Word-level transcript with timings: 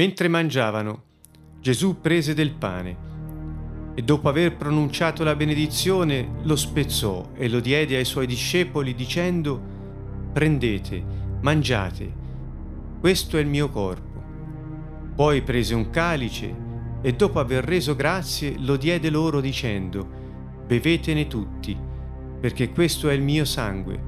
Mentre 0.00 0.28
mangiavano, 0.28 1.02
Gesù 1.60 2.00
prese 2.00 2.32
del 2.32 2.52
pane 2.52 2.96
e 3.94 4.00
dopo 4.00 4.30
aver 4.30 4.56
pronunciato 4.56 5.24
la 5.24 5.34
benedizione 5.34 6.36
lo 6.44 6.56
spezzò 6.56 7.32
e 7.34 7.50
lo 7.50 7.60
diede 7.60 7.98
ai 7.98 8.06
suoi 8.06 8.26
discepoli 8.26 8.94
dicendo, 8.94 9.60
prendete, 10.32 11.04
mangiate, 11.42 12.14
questo 12.98 13.36
è 13.36 13.40
il 13.40 13.46
mio 13.46 13.68
corpo. 13.68 14.22
Poi 15.14 15.42
prese 15.42 15.74
un 15.74 15.90
calice 15.90 16.56
e 17.02 17.12
dopo 17.12 17.38
aver 17.38 17.62
reso 17.62 17.94
grazie 17.94 18.54
lo 18.56 18.78
diede 18.78 19.10
loro 19.10 19.42
dicendo, 19.42 20.08
bevetene 20.66 21.26
tutti, 21.26 21.78
perché 22.40 22.70
questo 22.70 23.10
è 23.10 23.12
il 23.12 23.20
mio 23.20 23.44
sangue, 23.44 24.02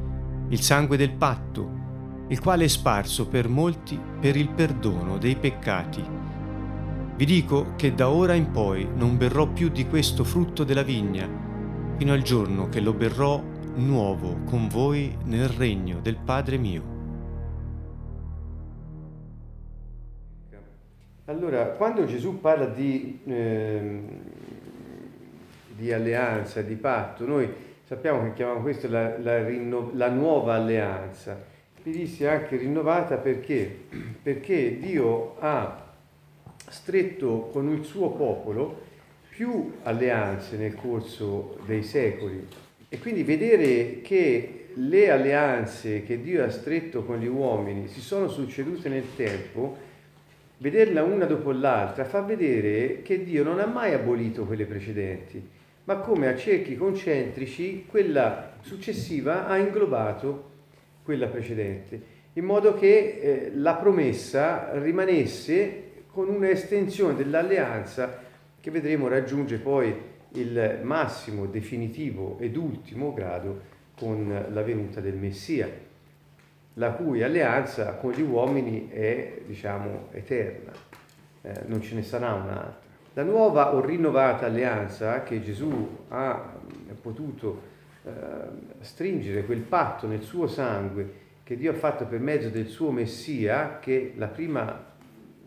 il 0.48 0.60
sangue 0.62 0.96
del 0.96 1.12
patto, 1.12 1.80
il 2.28 2.40
quale 2.40 2.64
è 2.64 2.68
sparso 2.68 3.28
per 3.28 3.48
molti 3.48 3.98
per 4.20 4.36
il 4.36 4.48
perdono 4.48 5.18
dei 5.18 5.36
peccati. 5.36 6.02
Vi 7.14 7.24
dico 7.24 7.74
che 7.76 7.94
da 7.94 8.08
ora 8.08 8.34
in 8.34 8.50
poi 8.50 8.88
non 8.94 9.16
berrò 9.16 9.46
più 9.46 9.68
di 9.68 9.86
questo 9.86 10.24
frutto 10.24 10.64
della 10.64 10.82
vigna, 10.82 11.28
fino 11.98 12.12
al 12.12 12.22
giorno 12.22 12.68
che 12.68 12.80
lo 12.80 12.94
berrò 12.94 13.42
nuovo 13.74 14.40
con 14.44 14.68
voi 14.68 15.16
nel 15.24 15.48
regno 15.48 16.00
del 16.00 16.16
Padre 16.16 16.56
mio. 16.56 16.90
Allora, 21.26 21.66
quando 21.66 22.04
Gesù 22.04 22.40
parla 22.40 22.66
di, 22.66 23.20
eh, 23.26 24.00
di 25.76 25.92
alleanza, 25.92 26.62
di 26.62 26.74
patto, 26.74 27.24
noi 27.24 27.48
sappiamo 27.84 28.22
che 28.24 28.32
chiamiamo 28.32 28.60
questa 28.60 28.88
la, 28.88 29.18
la, 29.18 29.38
la 29.92 30.08
nuova 30.10 30.54
alleanza 30.54 31.50
vi 31.82 31.90
disse 31.90 32.28
anche 32.28 32.56
rinnovata 32.56 33.16
perché? 33.16 33.86
Perché 34.22 34.78
Dio 34.78 35.36
ha 35.40 35.90
stretto 36.68 37.50
con 37.52 37.70
il 37.70 37.84
suo 37.84 38.10
popolo 38.10 38.90
più 39.28 39.72
alleanze 39.82 40.56
nel 40.56 40.74
corso 40.74 41.58
dei 41.66 41.82
secoli 41.82 42.46
e 42.88 42.98
quindi 42.98 43.24
vedere 43.24 44.00
che 44.02 44.66
le 44.74 45.10
alleanze 45.10 46.02
che 46.04 46.22
Dio 46.22 46.44
ha 46.44 46.50
stretto 46.50 47.04
con 47.04 47.18
gli 47.18 47.26
uomini 47.26 47.88
si 47.88 48.00
sono 48.00 48.28
succedute 48.28 48.88
nel 48.88 49.16
tempo, 49.16 49.76
vederla 50.58 51.02
una 51.02 51.24
dopo 51.24 51.50
l'altra 51.50 52.04
fa 52.04 52.20
vedere 52.20 53.02
che 53.02 53.24
Dio 53.24 53.42
non 53.42 53.58
ha 53.58 53.66
mai 53.66 53.92
abolito 53.92 54.44
quelle 54.44 54.66
precedenti, 54.66 55.42
ma 55.84 55.96
come 55.96 56.28
a 56.28 56.36
cerchi 56.36 56.76
concentrici 56.76 57.86
quella 57.88 58.52
successiva 58.60 59.48
ha 59.48 59.58
inglobato 59.58 60.50
quella 61.02 61.26
precedente, 61.26 62.20
in 62.34 62.44
modo 62.44 62.74
che 62.74 63.18
eh, 63.20 63.52
la 63.54 63.74
promessa 63.74 64.70
rimanesse 64.78 65.90
con 66.06 66.28
un'estensione 66.28 67.14
dell'alleanza 67.14 68.20
che 68.60 68.70
vedremo 68.70 69.08
raggiunge 69.08 69.58
poi 69.58 69.94
il 70.34 70.80
massimo 70.82 71.46
definitivo 71.46 72.38
ed 72.38 72.56
ultimo 72.56 73.12
grado 73.12 73.70
con 73.98 74.46
la 74.50 74.62
venuta 74.62 75.00
del 75.00 75.16
Messia, 75.16 75.68
la 76.74 76.92
cui 76.92 77.22
alleanza 77.22 77.94
con 77.94 78.12
gli 78.12 78.22
uomini 78.22 78.88
è, 78.88 79.40
diciamo, 79.46 80.08
eterna, 80.12 80.72
eh, 81.42 81.52
non 81.66 81.82
ce 81.82 81.94
ne 81.94 82.02
sarà 82.02 82.32
un'altra. 82.32 82.80
La 83.14 83.24
nuova 83.24 83.74
o 83.74 83.84
rinnovata 83.84 84.46
alleanza 84.46 85.22
che 85.22 85.42
Gesù 85.42 85.98
ha 86.08 86.54
potuto 87.00 87.60
eh, 87.60 87.71
stringere 88.80 89.44
quel 89.44 89.60
patto 89.60 90.06
nel 90.06 90.22
suo 90.22 90.46
sangue 90.46 91.20
che 91.44 91.56
Dio 91.56 91.72
ha 91.72 91.74
fatto 91.74 92.06
per 92.06 92.20
mezzo 92.20 92.48
del 92.48 92.68
suo 92.68 92.90
Messia, 92.90 93.78
che 93.80 94.14
la 94.16 94.28
prima 94.28 94.90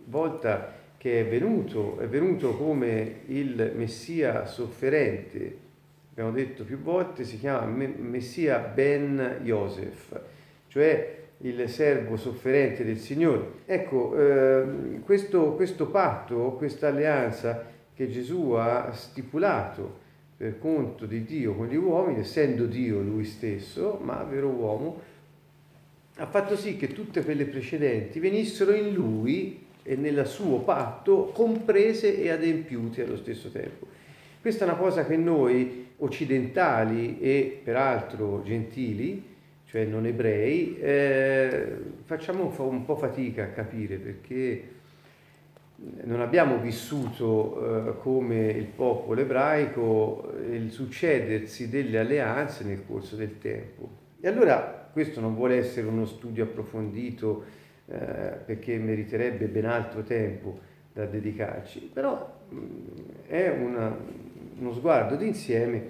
volta 0.06 0.74
che 0.98 1.22
è 1.22 1.28
venuto, 1.28 2.00
è 2.00 2.08
venuto 2.08 2.56
come 2.56 3.22
il 3.28 3.74
Messia 3.76 4.46
sofferente, 4.46 5.58
abbiamo 6.12 6.32
detto 6.32 6.64
più 6.64 6.80
volte, 6.80 7.24
si 7.24 7.40
chiama 7.40 7.66
Messia 7.66 8.60
Ben 8.60 9.40
Yosef, 9.44 10.20
cioè 10.68 11.24
il 11.40 11.68
servo 11.70 12.18
sofferente 12.18 12.84
del 12.84 12.98
Signore. 12.98 13.64
Ecco, 13.66 14.18
eh, 14.18 15.00
questo, 15.04 15.54
questo 15.54 15.88
patto, 15.88 16.54
questa 16.58 16.88
alleanza 16.88 17.66
che 17.94 18.10
Gesù 18.10 18.52
ha 18.52 18.92
stipulato 18.94 20.04
per 20.38 20.60
conto 20.60 21.06
di 21.06 21.24
Dio 21.24 21.56
con 21.56 21.68
gli 21.68 21.76
uomini, 21.76 22.20
essendo 22.20 22.66
Dio 22.66 23.00
lui 23.02 23.24
stesso, 23.24 24.00
ma 24.02 24.22
vero 24.24 24.50
uomo, 24.50 25.02
ha 26.18 26.26
fatto 26.26 26.56
sì 26.56 26.78
che 26.78 26.88
tutte 26.90 27.24
quelle 27.24 27.46
precedenti 27.46 28.20
venissero 28.20 28.74
in 28.74 28.94
lui 28.94 29.64
e 29.84 29.96
nel 29.96 30.26
suo 30.26 30.60
patto 30.60 31.32
comprese 31.34 32.22
e 32.22 32.30
adempiute 32.30 33.04
allo 33.04 33.18
stesso 33.18 33.50
tempo. 33.52 33.88
Questa 34.42 34.66
è 34.66 34.68
una 34.68 34.78
cosa 34.78 35.06
che 35.06 35.18
noi 35.18 35.88
occidentali 35.98 37.20
e 37.20 37.62
peraltro 37.64 38.42
gentili, 38.44 39.24
cioè 39.66 39.86
non 39.86 40.06
ebrei, 40.06 40.78
eh, 40.80 41.78
facciamo 42.04 42.54
un 42.58 42.86
po' 42.86 42.96
fatica 42.96 43.44
a 43.44 43.48
capire 43.48 43.98
perché 43.98 44.64
non 46.04 46.22
abbiamo 46.22 46.58
vissuto 46.58 47.90
eh, 47.90 47.98
come 48.00 48.48
il 48.48 48.66
popolo 48.66 49.20
ebraico 49.20 50.34
il 50.50 50.72
succedersi 50.72 51.70
delle 51.70 52.00
alleanze 52.00 52.64
nel 52.64 52.86
corso 52.86 53.16
del 53.16 53.38
tempo. 53.40 54.04
E 54.22 54.28
allora 54.28 54.90
questo 54.92 55.20
non 55.20 55.36
vuole 55.36 55.58
essere 55.58 55.88
uno 55.88 56.06
studio 56.06 56.46
approfondito 56.46 57.44
eh, 57.88 57.98
perché 58.46 58.78
meriterebbe 58.78 59.48
ben 59.48 59.66
altro 59.66 60.04
tempo 60.04 60.58
da 60.94 61.06
dedicarci, 61.06 61.92
però 61.94 62.34
mh, 62.48 62.58
è 63.28 63.50
una, 63.50 63.96
uno 64.58 64.74
sguardo 64.74 65.16
d'insieme 65.18 65.84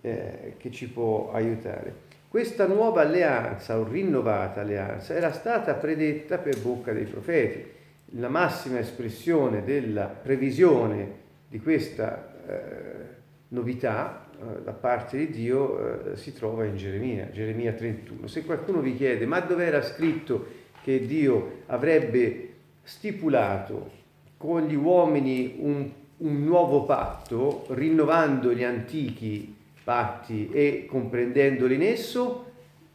eh, 0.00 0.54
che 0.56 0.70
ci 0.70 0.88
può 0.88 1.30
aiutare. 1.32 2.04
Questa 2.28 2.66
nuova 2.66 3.02
alleanza 3.02 3.78
o 3.78 3.86
rinnovata 3.86 4.62
alleanza 4.62 5.14
era 5.14 5.30
stata 5.32 5.74
predetta 5.74 6.38
per 6.38 6.60
bocca 6.60 6.92
dei 6.92 7.04
profeti 7.04 7.74
la 8.12 8.28
massima 8.28 8.78
espressione 8.78 9.64
della 9.64 10.06
previsione 10.06 11.24
di 11.48 11.60
questa 11.60 12.34
eh, 12.46 13.14
novità 13.48 14.28
eh, 14.38 14.62
da 14.62 14.72
parte 14.72 15.16
di 15.16 15.30
Dio 15.30 16.12
eh, 16.12 16.16
si 16.16 16.32
trova 16.32 16.64
in 16.64 16.76
Geremia, 16.76 17.30
Geremia 17.30 17.72
31. 17.72 18.26
Se 18.26 18.44
qualcuno 18.44 18.80
vi 18.80 18.94
chiede 18.94 19.26
ma 19.26 19.40
dove 19.40 19.64
era 19.64 19.82
scritto 19.82 20.64
che 20.82 21.04
Dio 21.04 21.62
avrebbe 21.66 22.50
stipulato 22.82 23.90
con 24.36 24.66
gli 24.66 24.76
uomini 24.76 25.56
un, 25.58 25.90
un 26.18 26.44
nuovo 26.44 26.84
patto, 26.84 27.66
rinnovando 27.70 28.52
gli 28.52 28.62
antichi 28.62 29.54
patti 29.82 30.50
e 30.50 30.86
comprendendoli 30.88 31.74
in 31.74 31.82
esso, 31.82 32.52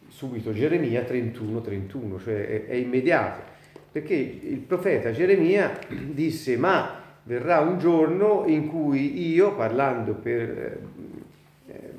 subito 0.07 0.53
Geremia 0.53 1.03
31, 1.03 1.61
31, 1.61 2.19
cioè 2.19 2.47
è, 2.47 2.65
è 2.67 2.75
immediato 2.75 3.50
perché 3.91 4.13
il 4.13 4.59
profeta 4.59 5.11
Geremia 5.11 5.77
disse 5.89 6.55
ma 6.55 6.99
verrà 7.23 7.59
un 7.59 7.77
giorno 7.77 8.45
in 8.47 8.67
cui 8.67 9.31
io, 9.31 9.53
parlando 9.55 10.13
per, 10.13 10.79
eh, 11.67 11.91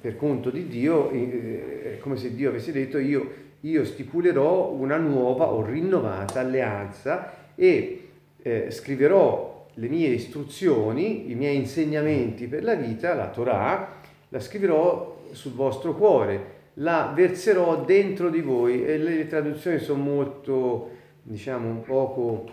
per 0.00 0.16
conto 0.16 0.50
di 0.50 0.68
Dio, 0.68 1.10
eh, 1.10 1.98
come 2.00 2.16
se 2.16 2.34
Dio 2.34 2.50
avesse 2.50 2.72
detto 2.72 2.98
io, 2.98 3.42
io 3.60 3.84
stipulerò 3.84 4.70
una 4.70 4.96
nuova 4.96 5.46
o 5.46 5.64
rinnovata 5.64 6.40
alleanza 6.40 7.32
e 7.54 8.08
eh, 8.42 8.70
scriverò 8.70 9.66
le 9.74 9.88
mie 9.88 10.08
istruzioni, 10.08 11.30
i 11.30 11.34
miei 11.34 11.56
insegnamenti 11.56 12.46
per 12.46 12.62
la 12.62 12.74
vita, 12.74 13.14
la 13.14 13.28
Torah, 13.28 14.00
la 14.28 14.40
scriverò 14.40 15.22
sul 15.32 15.52
vostro 15.52 15.94
cuore, 15.94 16.52
la 16.74 17.12
verserò 17.14 17.84
dentro 17.84 18.28
di 18.30 18.40
voi. 18.40 18.84
E 18.84 18.98
le 18.98 19.26
traduzioni 19.26 19.78
sono 19.78 20.02
molto 20.02 20.90
diciamo 21.24 21.68
un 21.68 21.82
poco 21.82 22.44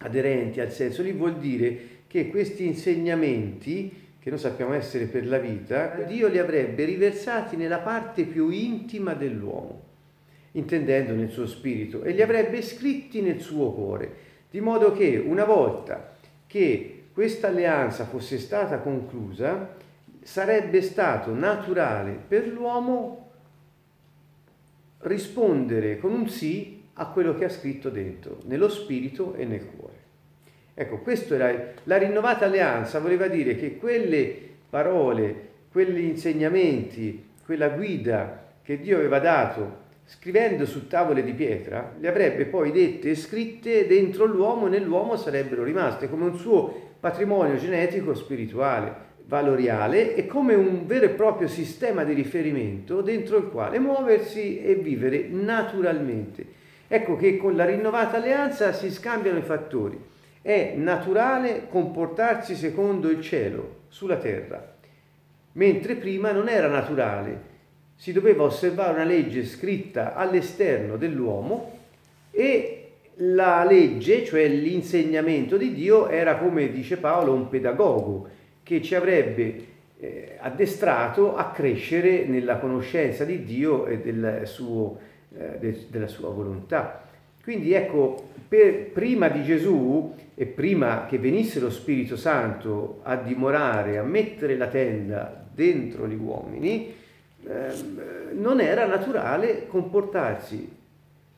aderenti 0.00 0.60
al 0.60 0.70
senso, 0.70 1.02
lì 1.02 1.12
vuol 1.12 1.38
dire 1.38 1.96
che 2.06 2.28
questi 2.28 2.66
insegnamenti 2.66 4.06
che 4.20 4.30
noi 4.30 4.38
sappiamo 4.38 4.74
essere 4.74 5.06
per 5.06 5.26
la 5.26 5.38
vita, 5.38 5.94
Dio 6.06 6.28
li 6.28 6.38
avrebbe 6.38 6.84
riversati 6.84 7.56
nella 7.56 7.78
parte 7.78 8.24
più 8.24 8.50
intima 8.50 9.14
dell'uomo, 9.14 9.82
intendendo 10.52 11.14
nel 11.14 11.30
suo 11.30 11.46
spirito, 11.46 12.02
e 12.02 12.12
li 12.12 12.20
avrebbe 12.20 12.60
scritti 12.60 13.22
nel 13.22 13.40
suo 13.40 13.72
cuore, 13.72 14.26
di 14.50 14.60
modo 14.60 14.92
che 14.92 15.16
una 15.16 15.44
volta 15.44 16.16
che 16.46 17.04
questa 17.12 17.48
alleanza 17.48 18.04
fosse 18.04 18.38
stata 18.38 18.78
conclusa, 18.78 19.76
sarebbe 20.20 20.82
stato 20.82 21.32
naturale 21.32 22.12
per 22.12 22.46
l'uomo 22.48 23.30
rispondere 24.98 25.98
con 25.98 26.12
un 26.12 26.28
sì 26.28 26.77
a 27.00 27.06
quello 27.06 27.34
che 27.34 27.44
ha 27.44 27.48
scritto 27.48 27.90
dentro, 27.90 28.38
nello 28.44 28.68
spirito 28.68 29.34
e 29.34 29.44
nel 29.44 29.64
cuore. 29.64 29.96
Ecco, 30.74 30.98
questo 30.98 31.34
era 31.34 31.72
la 31.84 31.96
rinnovata 31.96 32.44
alleanza, 32.44 33.00
voleva 33.00 33.26
dire 33.26 33.56
che 33.56 33.76
quelle 33.76 34.36
parole, 34.68 35.48
quegli 35.72 36.04
insegnamenti, 36.04 37.24
quella 37.44 37.68
guida 37.68 38.46
che 38.62 38.78
Dio 38.78 38.96
aveva 38.96 39.18
dato 39.18 39.86
scrivendo 40.04 40.64
su 40.64 40.86
tavole 40.86 41.22
di 41.22 41.32
pietra, 41.32 41.94
le 41.98 42.08
avrebbe 42.08 42.46
poi 42.46 42.72
dette 42.72 43.10
e 43.10 43.14
scritte 43.14 43.86
dentro 43.86 44.24
l'uomo 44.24 44.66
e 44.66 44.70
nell'uomo 44.70 45.16
sarebbero 45.16 45.64
rimaste 45.64 46.08
come 46.08 46.24
un 46.24 46.36
suo 46.36 46.92
patrimonio 46.98 47.56
genetico 47.56 48.14
spirituale, 48.14 49.06
valoriale 49.26 50.14
e 50.14 50.26
come 50.26 50.54
un 50.54 50.86
vero 50.86 51.04
e 51.04 51.10
proprio 51.10 51.46
sistema 51.46 52.04
di 52.04 52.14
riferimento 52.14 53.02
dentro 53.02 53.36
il 53.36 53.48
quale 53.48 53.78
muoversi 53.78 54.62
e 54.62 54.76
vivere 54.76 55.28
naturalmente. 55.28 56.56
Ecco 56.90 57.16
che 57.16 57.36
con 57.36 57.54
la 57.54 57.66
rinnovata 57.66 58.16
alleanza 58.16 58.72
si 58.72 58.90
scambiano 58.90 59.38
i 59.38 59.42
fattori. 59.42 60.02
È 60.40 60.72
naturale 60.74 61.66
comportarsi 61.68 62.54
secondo 62.54 63.10
il 63.10 63.20
cielo 63.20 63.80
sulla 63.88 64.16
terra, 64.16 64.76
mentre 65.52 65.96
prima 65.96 66.32
non 66.32 66.48
era 66.48 66.68
naturale. 66.68 67.56
Si 67.94 68.12
doveva 68.12 68.44
osservare 68.44 68.94
una 68.94 69.04
legge 69.04 69.44
scritta 69.44 70.14
all'esterno 70.14 70.96
dell'uomo 70.96 71.78
e 72.30 72.78
la 73.16 73.64
legge, 73.64 74.24
cioè 74.24 74.48
l'insegnamento 74.48 75.58
di 75.58 75.74
Dio, 75.74 76.08
era 76.08 76.36
come 76.36 76.70
dice 76.70 76.96
Paolo 76.96 77.34
un 77.34 77.48
pedagogo 77.48 78.28
che 78.62 78.80
ci 78.80 78.94
avrebbe 78.94 79.66
eh, 79.98 80.36
addestrato 80.38 81.36
a 81.36 81.50
crescere 81.50 82.24
nella 82.24 82.58
conoscenza 82.58 83.24
di 83.24 83.44
Dio 83.44 83.86
e 83.86 83.98
del 83.98 84.42
suo 84.44 84.98
eh, 85.36 85.58
de, 85.58 85.86
della 85.88 86.08
sua 86.08 86.30
volontà. 86.30 87.04
Quindi 87.42 87.72
ecco, 87.72 88.30
per, 88.48 88.90
prima 88.90 89.28
di 89.28 89.42
Gesù 89.42 90.14
e 90.34 90.46
prima 90.46 91.06
che 91.06 91.18
venisse 91.18 91.60
lo 91.60 91.70
Spirito 91.70 92.16
Santo 92.16 93.00
a 93.02 93.16
dimorare, 93.16 93.98
a 93.98 94.02
mettere 94.02 94.56
la 94.56 94.68
tenda 94.68 95.46
dentro 95.52 96.06
gli 96.06 96.14
uomini, 96.14 96.94
eh, 97.44 97.72
non 98.32 98.60
era 98.60 98.86
naturale 98.86 99.66
comportarsi 99.66 100.76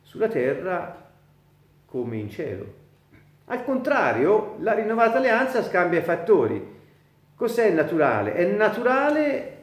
sulla 0.03 0.29
terra 0.29 1.09
come 1.87 2.17
in 2.17 2.31
cielo. 2.31 2.79
Al 3.47 3.65
contrario, 3.65 4.57
la 4.61 4.75
rinnovata 4.75 5.19
alleanza 5.19 5.63
scambia 5.63 6.01
i 6.01 6.05
fattori. 6.05 6.79
Cos'è 7.35 7.71
naturale? 7.71 8.35
È 8.35 8.45
naturale 8.45 9.57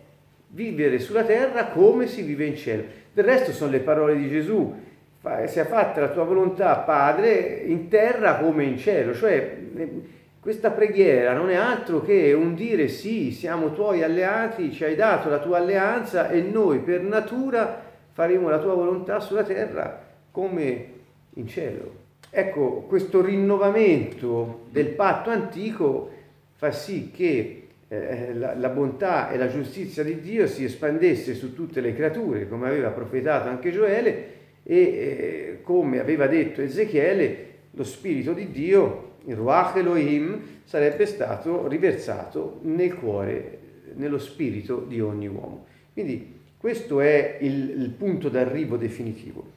vivere 0.47 0.99
sulla 0.99 1.23
terra 1.23 1.67
come 1.67 2.07
si 2.07 2.21
vive 2.21 2.45
in 2.45 2.55
cielo. 2.55 2.83
Del 3.17 3.25
resto 3.25 3.51
sono 3.51 3.71
le 3.71 3.79
parole 3.79 4.15
di 4.15 4.29
Gesù, 4.29 4.75
sia 5.47 5.65
fatta 5.65 6.01
la 6.01 6.09
tua 6.09 6.23
volontà, 6.23 6.75
Padre, 6.75 7.63
in 7.65 7.87
terra 7.87 8.35
come 8.35 8.63
in 8.63 8.77
cielo. 8.77 9.15
Cioè, 9.15 9.57
questa 10.39 10.69
preghiera 10.69 11.33
non 11.33 11.49
è 11.49 11.55
altro 11.55 11.99
che 12.01 12.31
un 12.33 12.53
dire 12.53 12.87
sì, 12.87 13.31
siamo 13.31 13.73
tuoi 13.73 14.03
alleati, 14.03 14.71
ci 14.71 14.83
hai 14.83 14.93
dato 14.93 15.29
la 15.29 15.39
tua 15.39 15.57
alleanza 15.57 16.29
e 16.29 16.41
noi 16.41 16.77
per 16.77 17.01
natura 17.01 17.81
faremo 18.11 18.49
la 18.49 18.59
tua 18.59 18.75
volontà 18.75 19.19
sulla 19.19 19.43
terra 19.43 19.99
come 20.29 20.85
in 21.33 21.47
cielo. 21.47 21.91
Ecco, 22.29 22.85
questo 22.87 23.23
rinnovamento 23.23 24.65
del 24.69 24.89
patto 24.89 25.31
antico 25.31 26.11
fa 26.53 26.69
sì 26.69 27.09
che 27.09 27.66
eh, 27.89 28.33
la, 28.33 28.55
la, 28.55 28.69
bontà 28.69 29.31
e 29.31 29.37
la 29.37 29.47
giustizia 29.47 30.03
di 30.03 30.19
Dio 30.19 30.47
si 30.47 30.63
espandesse 30.63 31.33
su 31.33 31.53
tutte 31.53 31.79
le 31.81 31.93
creature, 31.93 32.47
come 32.47 32.67
aveva 32.67 32.89
profetato 32.89 33.49
anche 33.49 33.71
Gioele, 33.71 34.35
e 34.63 34.75
eh, 34.75 35.59
come 35.63 35.99
aveva 35.99 36.27
detto 36.27 36.61
Ezechiele, 36.61 37.45
lo 37.71 37.83
Spirito 37.83 38.33
di 38.33 38.51
Dio, 38.51 39.15
il 39.25 39.35
Ruach 39.35 39.77
Elohim, 39.77 40.41
sarebbe 40.63 41.05
stato 41.05 41.67
riversato 41.67 42.59
nel 42.63 42.93
cuore, 42.93 43.59
nello 43.93 44.17
spirito 44.17 44.83
di 44.87 44.99
ogni 44.99 45.27
uomo. 45.27 45.65
Quindi 45.93 46.35
questo 46.57 46.99
è 46.99 47.37
il, 47.41 47.69
il 47.69 47.89
punto 47.91 48.29
d'arrivo 48.29 48.75
definitivo. 48.75 49.55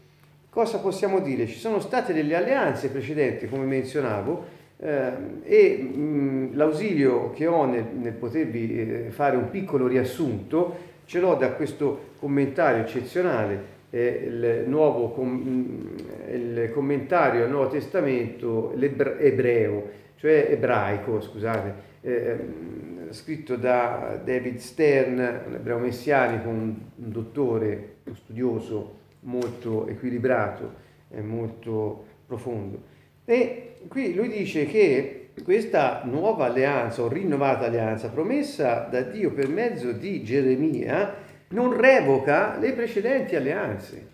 Cosa 0.50 0.78
possiamo 0.78 1.20
dire? 1.20 1.46
Ci 1.46 1.58
sono 1.58 1.80
state 1.80 2.12
delle 2.12 2.36
alleanze 2.36 2.88
precedenti, 2.88 3.48
come 3.48 3.64
menzionavo, 3.64 4.58
eh, 4.82 5.12
e 5.42 5.82
mh, 5.82 6.56
l'ausilio 6.56 7.30
che 7.32 7.46
ho 7.46 7.66
nel, 7.66 7.84
nel 7.92 8.14
potervi 8.14 8.80
eh, 8.80 9.10
fare 9.10 9.36
un 9.36 9.50
piccolo 9.50 9.86
riassunto 9.86 10.88
ce 11.04 11.20
l'ho 11.20 11.34
da 11.34 11.52
questo 11.52 12.12
commentario 12.18 12.82
eccezionale, 12.82 13.78
eh, 13.90 14.24
il, 14.26 14.64
nuovo 14.68 15.10
com, 15.10 15.96
il 16.30 16.70
commentario 16.72 17.44
al 17.44 17.50
Nuovo 17.50 17.68
Testamento 17.68 18.72
ebreo, 18.72 19.90
cioè 20.16 20.46
ebraico, 20.50 21.20
scusate, 21.20 21.74
eh, 22.02 22.38
scritto 23.10 23.56
da 23.56 24.20
David 24.24 24.58
Stern, 24.58 25.42
un 25.48 25.54
ebreo 25.54 25.78
messianico, 25.78 26.48
un, 26.48 26.74
un 26.94 27.10
dottore, 27.10 27.96
un 28.04 28.14
studioso 28.14 28.98
molto 29.20 29.88
equilibrato 29.88 30.74
e 31.10 31.20
molto 31.20 32.04
profondo. 32.24 32.80
E 33.24 33.69
qui 33.88 34.14
lui 34.14 34.28
dice 34.28 34.66
che 34.66 35.30
questa 35.42 36.02
nuova 36.04 36.46
alleanza 36.46 37.02
o 37.02 37.08
rinnovata 37.08 37.66
alleanza 37.66 38.08
promessa 38.08 38.86
da 38.90 39.00
Dio 39.00 39.32
per 39.32 39.48
mezzo 39.48 39.92
di 39.92 40.22
Geremia 40.22 41.14
non 41.48 41.76
revoca 41.76 42.56
le 42.58 42.72
precedenti 42.72 43.34
alleanze, 43.34 44.08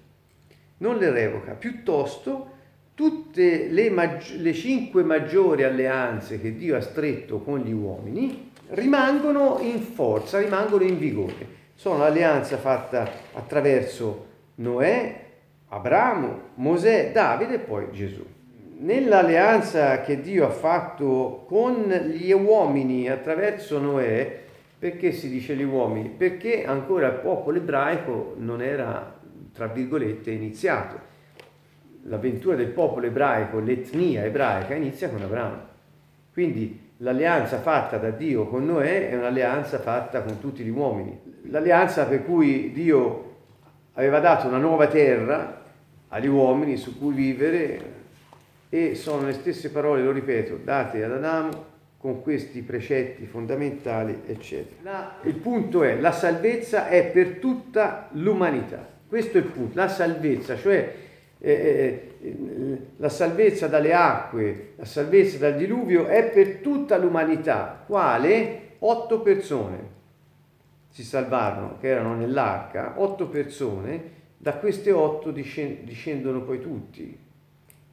non 0.78 0.96
le 0.96 1.10
revoca, 1.10 1.52
piuttosto 1.52 2.54
tutte 2.94 3.68
le, 3.68 3.90
maggi- 3.90 4.40
le 4.40 4.54
cinque 4.54 5.02
maggiori 5.02 5.64
alleanze 5.64 6.40
che 6.40 6.54
Dio 6.54 6.76
ha 6.76 6.80
stretto 6.80 7.40
con 7.40 7.58
gli 7.58 7.72
uomini 7.72 8.52
rimangono 8.68 9.58
in 9.60 9.80
forza, 9.80 10.38
rimangono 10.38 10.82
in 10.82 10.98
vigore. 10.98 11.54
Sono 11.74 11.98
l'alleanza 11.98 12.56
fatta 12.56 13.08
attraverso 13.34 14.26
Noè, 14.56 15.24
Abramo, 15.68 16.40
Mosè, 16.54 17.12
Davide 17.12 17.54
e 17.54 17.58
poi 17.58 17.88
Gesù 17.92 18.34
nell'alleanza 18.78 20.00
che 20.00 20.20
Dio 20.20 20.46
ha 20.46 20.50
fatto 20.50 21.44
con 21.46 21.88
gli 21.88 22.31
uomini 22.32 23.08
attraverso 23.08 23.78
Noè, 23.78 24.44
perché 24.78 25.12
si 25.12 25.31
dice 25.31 25.55
gli 25.55 25.62
uomini? 25.62 26.08
Perché 26.08 26.64
ancora 26.64 27.06
il 27.08 27.14
popolo 27.14 27.56
ebraico 27.58 28.34
non 28.38 28.61
era, 28.61 29.19
tra 29.52 29.67
virgolette, 29.67 30.31
iniziato. 30.31 31.14
L'avventura 32.02 32.56
del 32.56 32.69
popolo 32.69 33.06
ebraico, 33.06 33.59
l'etnia 33.59 34.25
ebraica, 34.25 34.75
inizia 34.75 35.09
con 35.09 35.23
Abramo. 35.23 35.75
Quindi 36.33 36.92
l'alleanza 36.99 37.59
fatta 37.59 37.97
da 37.97 38.11
Dio 38.11 38.47
con 38.47 38.66
Noè 38.66 39.09
è 39.09 39.16
un'alleanza 39.16 39.78
fatta 39.78 40.21
con 40.23 40.38
tutti 40.38 40.62
gli 40.62 40.71
uomini. 40.71 41.18
L'alleanza 41.49 42.04
per 42.04 42.25
cui 42.25 42.71
Dio 42.73 43.25
aveva 43.95 44.21
dato 44.21 44.47
una 44.47 44.59
nuova 44.59 44.87
terra 44.87 45.62
agli 46.09 46.28
uomini 46.28 46.76
su 46.76 46.99
cui 46.99 47.14
vivere, 47.14 47.96
e 48.76 48.95
sono 48.95 49.25
le 49.25 49.33
stesse 49.33 49.71
parole, 49.71 50.02
lo 50.02 50.12
ripeto, 50.12 50.59
date 50.62 51.02
ad 51.02 51.12
Adamo 51.12 51.75
con 51.97 52.21
questi 52.21 52.61
precetti 52.61 53.25
fondamentali, 53.25 54.21
eccetera. 54.26 54.76
La, 54.83 55.14
il 55.23 55.35
punto 55.37 55.83
è, 55.83 55.99
la 55.99 56.12
salvezza 56.12 56.88
è 56.88 57.06
per 57.06 57.38
tutta 57.38 58.11
l'umanità. 58.12 58.87
Questo 59.09 59.38
è 59.38 59.40
il 59.40 59.47
punto, 59.47 59.78
la 59.78 59.88
salvezza, 59.88 60.56
cioè 60.56 60.95
eh, 61.38 62.16
eh, 62.21 62.78
la 62.97 63.09
salvezza 63.09 63.66
dalle 63.66 63.95
acque, 63.95 64.73
la 64.76 64.85
salvezza 64.85 65.38
dal 65.38 65.56
diluvio 65.56 66.06
è 66.06 66.30
per 66.30 66.56
tutta 66.56 66.99
l'umanità, 66.99 67.83
quale 67.87 68.75
otto 68.80 69.21
persone 69.23 69.95
si 70.90 71.02
salvarono, 71.02 71.78
che 71.80 71.88
erano 71.88 72.14
nell'arca, 72.14 72.95
otto 72.97 73.28
persone, 73.28 74.14
da 74.37 74.54
queste 74.56 74.92
otto 74.92 75.30
discendono 75.30 76.42
poi 76.42 76.61
tutti. 76.61 77.18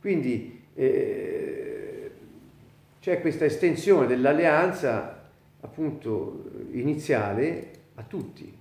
Quindi 0.01 0.62
eh, 0.75 2.11
c'è 2.99 3.19
questa 3.21 3.45
estensione 3.45 4.07
dell'alleanza 4.07 5.21
appunto 5.61 6.45
iniziale 6.71 7.71
a 7.95 8.03
tutti, 8.03 8.51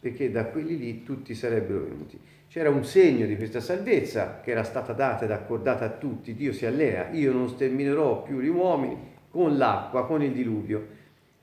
perché 0.00 0.30
da 0.30 0.46
quelli 0.46 0.78
lì 0.78 1.02
tutti 1.02 1.34
sarebbero 1.34 1.84
venuti. 1.84 2.18
C'era 2.48 2.70
un 2.70 2.84
segno 2.84 3.26
di 3.26 3.36
questa 3.36 3.60
salvezza 3.60 4.40
che 4.42 4.50
era 4.50 4.64
stata 4.64 4.92
data 4.92 5.24
ed 5.24 5.30
accordata 5.30 5.84
a 5.84 5.90
tutti, 5.90 6.34
Dio 6.34 6.52
si 6.52 6.66
allea, 6.66 7.10
io 7.10 7.32
non 7.32 7.48
sterminerò 7.48 8.22
più 8.22 8.40
gli 8.40 8.48
uomini 8.48 8.96
con 9.30 9.56
l'acqua, 9.56 10.06
con 10.06 10.22
il 10.22 10.32
diluvio. 10.32 10.98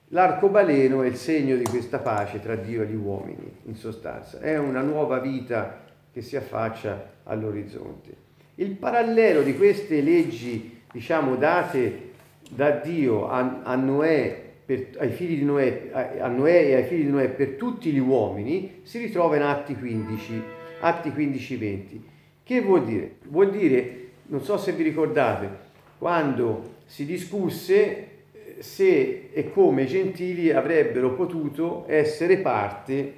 L'arcobaleno 0.10 1.04
è 1.04 1.08
il 1.08 1.16
segno 1.16 1.56
di 1.56 1.64
questa 1.64 2.00
pace 2.00 2.42
tra 2.42 2.56
Dio 2.56 2.82
e 2.82 2.88
gli 2.88 2.96
uomini, 2.96 3.58
in 3.66 3.76
sostanza. 3.76 4.40
È 4.40 4.58
una 4.58 4.82
nuova 4.82 5.20
vita 5.20 5.84
che 6.12 6.22
si 6.22 6.36
affaccia 6.36 7.12
all'orizzonte. 7.24 8.27
Il 8.60 8.72
parallelo 8.72 9.44
di 9.44 9.56
queste 9.56 10.02
leggi, 10.02 10.80
diciamo, 10.92 11.36
date 11.36 12.10
da 12.50 12.72
Dio 12.72 13.30
a, 13.30 13.62
a 13.62 13.76
Noè, 13.76 14.46
per, 14.66 14.88
ai 14.98 15.12
figli 15.12 15.38
di 15.38 15.46
Noè, 15.46 15.90
a, 15.92 16.26
a 16.26 16.28
Noè 16.28 16.64
e 16.64 16.74
ai 16.74 16.86
figli 16.86 17.04
di 17.04 17.12
Noè 17.12 17.30
per 17.30 17.50
tutti 17.50 17.92
gli 17.92 18.00
uomini 18.00 18.80
si 18.82 18.98
ritrova 18.98 19.36
in 19.36 19.44
Atti 19.44 19.76
15, 19.76 20.42
Atti 20.80 21.10
15-20. 21.10 22.00
Che 22.42 22.62
vuol 22.62 22.84
dire? 22.84 23.18
Vuol 23.26 23.52
dire, 23.52 24.08
non 24.26 24.42
so 24.42 24.58
se 24.58 24.72
vi 24.72 24.82
ricordate, 24.82 25.66
quando 26.00 26.78
si 26.86 27.06
discusse 27.06 28.08
eh, 28.32 28.56
se 28.58 29.30
e 29.34 29.52
come 29.52 29.84
i 29.84 29.88
gentili 29.88 30.50
avrebbero 30.50 31.14
potuto 31.14 31.86
essere 31.88 32.38
parte 32.38 33.14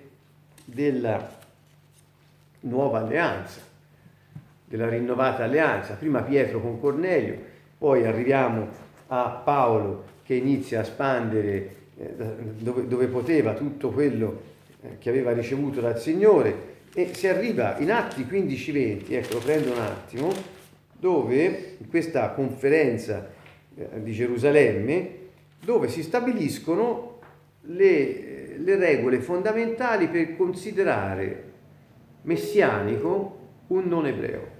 della 0.66 1.38
nuova 2.62 3.00
alleanza 3.00 3.68
della 4.70 4.88
rinnovata 4.88 5.44
alleanza. 5.44 5.96
Prima 5.96 6.22
Pietro 6.22 6.62
con 6.62 6.80
Cornelio, 6.80 7.36
poi 7.78 8.06
arriviamo 8.06 8.68
a 9.08 9.42
Paolo 9.44 10.06
che 10.24 10.36
inizia 10.36 10.82
a 10.82 10.84
spandere 10.84 11.76
eh, 11.98 12.14
dove, 12.60 12.88
dove, 12.88 13.08
poteva 13.08 13.54
tutto 13.54 13.90
quello 13.90 14.42
eh, 14.82 14.98
che 15.00 15.10
aveva 15.10 15.32
ricevuto 15.32 15.82
dal 15.82 16.00
Signore 16.00 16.68
e 16.94 17.14
si 17.14 17.28
arriva 17.28 17.78
in 17.80 17.92
Atti 17.92 18.22
15-20, 18.30 19.12
ecco 19.12 19.34
lo 19.34 19.40
prendo 19.40 19.72
un 19.72 19.80
attimo, 19.80 20.32
dove 20.98 21.76
in 21.80 21.90
questa 21.90 22.30
conferenza 22.30 23.32
eh, 23.76 24.04
di 24.04 24.12
Gerusalemme, 24.12 25.18
dove 25.64 25.88
si 25.88 26.04
stabiliscono 26.04 27.20
le, 27.62 28.58
le 28.58 28.76
regole 28.76 29.20
fondamentali 29.20 30.08
per 30.10 30.36
considerare 30.36 31.44
messianico 32.22 33.38
un 33.68 33.88
non 33.88 34.06
ebreo. 34.06 34.58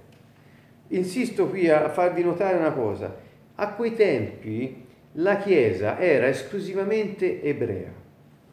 Insisto 0.92 1.48
qui 1.48 1.68
a 1.68 1.88
farvi 1.88 2.22
notare 2.22 2.56
una 2.56 2.72
cosa, 2.72 3.16
a 3.54 3.72
quei 3.74 3.94
tempi 3.94 4.84
la 5.12 5.36
Chiesa 5.38 5.98
era 5.98 6.26
esclusivamente 6.26 7.42
ebrea, 7.42 7.92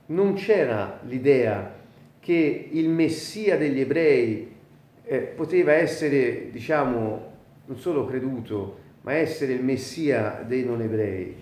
non 0.08 0.34
c'era 0.34 1.00
l'idea 1.06 1.76
che 2.20 2.70
il 2.72 2.90
Messia 2.90 3.58
degli 3.58 3.80
ebrei 3.80 4.56
eh, 5.04 5.18
poteva 5.20 5.74
essere, 5.74 6.52
diciamo, 6.52 7.34
non 7.66 7.78
solo 7.78 8.06
creduto, 8.06 8.80
ma 9.02 9.14
essere 9.14 9.54
il 9.54 9.64
Messia 9.64 10.44
dei 10.46 10.64
non 10.66 10.82
ebrei. 10.82 11.36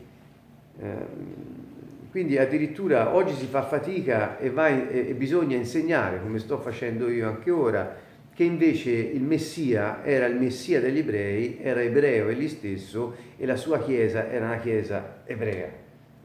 Eh, 0.79 1.43
quindi 2.11 2.37
addirittura 2.37 3.13
oggi 3.13 3.33
si 3.33 3.47
fa 3.47 3.63
fatica 3.63 4.37
e, 4.37 4.47
in, 4.47 4.87
e, 4.89 5.13
bisogna 5.15 5.57
insegnare, 5.57 6.21
come 6.21 6.39
sto 6.39 6.57
facendo 6.59 7.09
io 7.09 7.27
anche 7.27 7.51
ora, 7.51 7.93
che 8.35 8.43
invece 8.43 8.91
il 8.91 9.23
Messia 9.23 10.03
era 10.03 10.25
il 10.25 10.35
Messia 10.35 10.81
degli 10.81 10.97
ebrei, 10.97 11.59
era 11.61 11.81
ebreo 11.81 12.27
egli 12.27 12.49
stesso 12.49 13.15
e 13.37 13.45
la 13.45 13.55
sua 13.55 13.79
chiesa 13.79 14.29
era 14.29 14.47
una 14.47 14.59
chiesa 14.59 15.21
ebrea. 15.23 15.69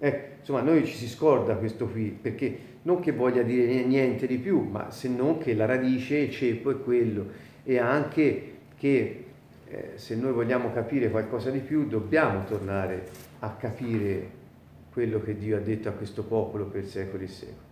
Eh, 0.00 0.23
insomma, 0.40 0.61
noi 0.61 0.85
ci 0.85 0.97
si 0.97 1.07
scorda 1.07 1.55
questo 1.55 1.87
qui, 1.87 2.17
perché 2.21 2.59
non 2.83 2.99
che 2.99 3.12
voglia 3.12 3.43
dire 3.43 3.85
niente 3.85 4.26
di 4.26 4.38
più, 4.38 4.61
ma 4.61 4.90
se 4.90 5.09
non 5.09 5.38
che 5.38 5.55
la 5.55 5.67
radice, 5.67 6.17
il 6.17 6.33
ceppo 6.33 6.73
è 6.73 6.81
quello, 6.81 7.26
e 7.62 7.79
anche 7.79 8.55
che 8.76 9.25
eh, 9.69 9.90
se 9.95 10.17
noi 10.17 10.33
vogliamo 10.33 10.73
capire 10.73 11.11
qualcosa 11.11 11.50
di 11.50 11.61
più, 11.61 11.87
dobbiamo 11.87 12.43
tornare 12.45 13.07
a 13.38 13.50
capire 13.50 14.38
quello 14.93 15.23
che 15.23 15.38
Dio 15.38 15.57
ha 15.57 15.61
detto 15.61 15.88
a 15.88 15.93
questo 15.93 16.25
popolo 16.25 16.64
per 16.64 16.85
secoli 16.85 17.25
e 17.25 17.29
secoli. 17.29 17.69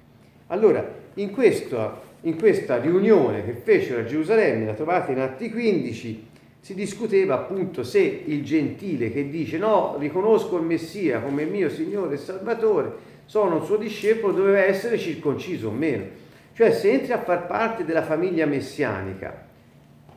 Allora, 0.49 0.87
in 1.15 1.31
questo 1.31 2.07
in 2.23 2.37
questa 2.37 2.79
riunione 2.79 3.45
che 3.45 3.53
fecero 3.53 4.01
a 4.01 4.05
Gerusalemme, 4.05 4.67
la 4.67 4.75
trovate 4.75 5.13
in 5.13 5.21
Atti 5.21 5.51
15, 5.51 6.27
si 6.61 6.75
discuteva 6.75 7.35
appunto 7.35 7.85
se 7.85 8.01
il 8.01 8.45
gentile 8.45 9.13
che 9.13 9.29
dice 9.29 9.57
no, 9.57 9.97
riconosco 9.99 10.57
il 10.57 10.65
Messia 10.65 11.21
come 11.21 11.45
mio 11.45 11.71
Signore 11.71 12.15
e 12.15 12.19
Salvatore, 12.19 13.07
sono 13.25 13.57
un 13.57 13.65
suo 13.65 13.77
discepolo, 13.77 14.33
doveva 14.33 14.65
essere 14.65 14.99
circonciso 14.99 15.69
o 15.69 15.71
meno. 15.71 16.05
Cioè 16.55 16.73
se 16.73 16.91
entri 16.91 17.13
a 17.13 17.23
far 17.23 17.47
parte 17.47 17.85
della 17.85 18.03
famiglia 18.03 18.47
messianica, 18.47 19.47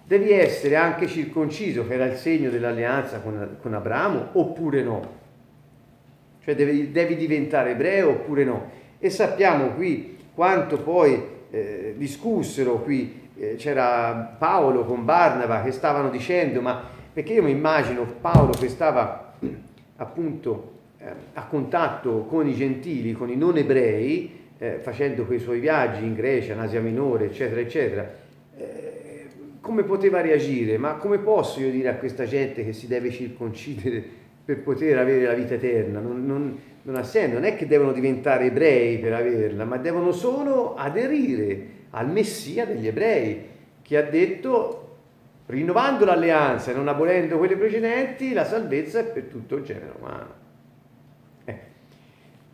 devi 0.03 0.31
essere 0.31 0.75
anche 0.75 1.07
circonciso, 1.07 1.85
che 1.85 1.93
era 1.93 2.05
il 2.05 2.15
segno 2.15 2.49
dell'alleanza 2.49 3.19
con, 3.19 3.57
con 3.61 3.75
Abramo, 3.75 4.29
oppure 4.33 4.81
no. 4.81 5.19
Cioè 6.43 6.55
devi, 6.55 6.91
devi 6.91 7.15
diventare 7.15 7.71
ebreo 7.71 8.09
oppure 8.09 8.43
no. 8.43 8.71
E 8.97 9.09
sappiamo 9.11 9.73
qui 9.73 10.17
quanto 10.33 10.77
poi 10.77 11.21
eh, 11.49 11.95
discussero 11.97 12.81
qui, 12.81 13.29
eh, 13.37 13.55
c'era 13.55 14.35
Paolo 14.37 14.85
con 14.85 15.03
Barnaba 15.03 15.61
che 15.61 15.71
stavano 15.71 16.09
dicendo, 16.09 16.61
ma 16.61 16.81
perché 17.13 17.33
io 17.33 17.43
mi 17.43 17.51
immagino 17.51 18.05
Paolo 18.21 18.51
che 18.51 18.69
stava 18.69 19.33
appunto 19.97 20.71
eh, 20.97 21.05
a 21.33 21.45
contatto 21.45 22.25
con 22.25 22.47
i 22.47 22.55
gentili, 22.55 23.13
con 23.13 23.29
i 23.29 23.35
non 23.35 23.57
ebrei, 23.57 24.39
eh, 24.57 24.79
facendo 24.81 25.25
quei 25.25 25.39
suoi 25.39 25.59
viaggi 25.59 26.03
in 26.03 26.13
Grecia, 26.13 26.53
in 26.53 26.59
Asia 26.59 26.81
Minore, 26.81 27.25
eccetera, 27.25 27.59
eccetera, 27.59 28.09
eh, 28.55 29.27
come 29.59 29.83
poteva 29.83 30.21
reagire? 30.21 30.77
Ma 30.77 30.93
come 30.93 31.17
posso 31.17 31.59
io 31.59 31.71
dire 31.71 31.89
a 31.89 31.95
questa 31.95 32.25
gente 32.25 32.63
che 32.63 32.73
si 32.73 32.87
deve 32.87 33.11
circoncidere 33.11 34.19
per 34.43 34.61
poter 34.61 34.97
avere 34.97 35.25
la 35.25 35.33
vita 35.33 35.53
eterna? 35.53 35.99
Non, 35.99 36.25
non, 36.25 36.59
non 36.83 36.95
ha 36.95 37.03
senso, 37.03 37.35
non 37.35 37.45
è 37.45 37.55
che 37.55 37.67
devono 37.67 37.91
diventare 37.91 38.45
ebrei 38.45 38.97
per 38.99 39.13
averla, 39.13 39.65
ma 39.65 39.77
devono 39.77 40.11
solo 40.11 40.75
aderire 40.75 41.79
al 41.91 42.09
Messia 42.09 42.65
degli 42.65 42.87
ebrei, 42.87 43.49
che 43.81 43.97
ha 43.97 44.03
detto, 44.03 44.97
rinnovando 45.47 46.05
l'alleanza 46.05 46.71
e 46.71 46.73
non 46.73 46.87
abolendo 46.87 47.37
quelle 47.37 47.57
precedenti, 47.57 48.33
la 48.33 48.45
salvezza 48.45 48.99
è 48.99 49.05
per 49.05 49.23
tutto 49.23 49.55
il 49.55 49.63
genere 49.63 49.93
umano. 49.99 50.33
Eh. 51.45 51.59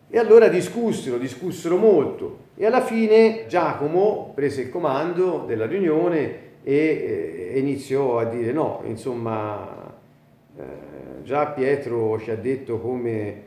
E 0.10 0.18
allora 0.18 0.48
discussero, 0.48 1.18
discussero 1.18 1.78
molto 1.78 2.46
e 2.60 2.66
alla 2.66 2.82
fine 2.82 3.46
Giacomo 3.48 4.32
prese 4.34 4.62
il 4.62 4.72
comando 4.72 5.44
della 5.46 5.68
riunione 5.68 6.46
e, 6.64 7.52
e 7.54 7.60
iniziò 7.60 8.18
a 8.18 8.26
dire 8.26 8.52
no, 8.52 8.82
insomma, 8.86 9.94
eh, 10.58 10.64
già 11.28 11.48
Pietro 11.48 12.18
ci 12.22 12.32
ha 12.32 12.38
detto 12.38 12.80
come 12.80 13.42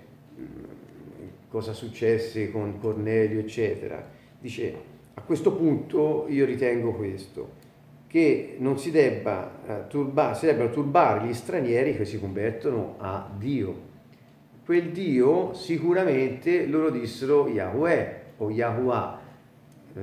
cosa 1.49 1.73
successe 1.73 2.51
con 2.51 2.79
Cornelio, 2.79 3.41
eccetera. 3.41 4.07
Dice, 4.39 4.75
a 5.15 5.23
questo 5.23 5.55
punto 5.55 6.27
io 6.29 6.45
ritengo 6.45 6.93
questo, 6.93 7.53
che 8.07 8.57
non 8.59 8.79
si, 8.79 8.91
debba, 8.91 9.51
uh, 9.67 9.73
turba, 9.89 10.35
si 10.35 10.45
debbano 10.45 10.69
turbare 10.69 11.27
gli 11.27 11.33
stranieri 11.33 11.97
che 11.97 12.05
si 12.05 12.21
convertono 12.21 12.97
a 12.99 13.31
Dio. 13.39 13.89
Quel 14.63 14.91
Dio 14.91 15.55
sicuramente 15.55 16.67
loro 16.67 16.91
dissero 16.91 17.49
Yahweh 17.49 18.23
o 18.37 18.51
Yahuwah. 18.51 19.21
Eh, 19.93 20.01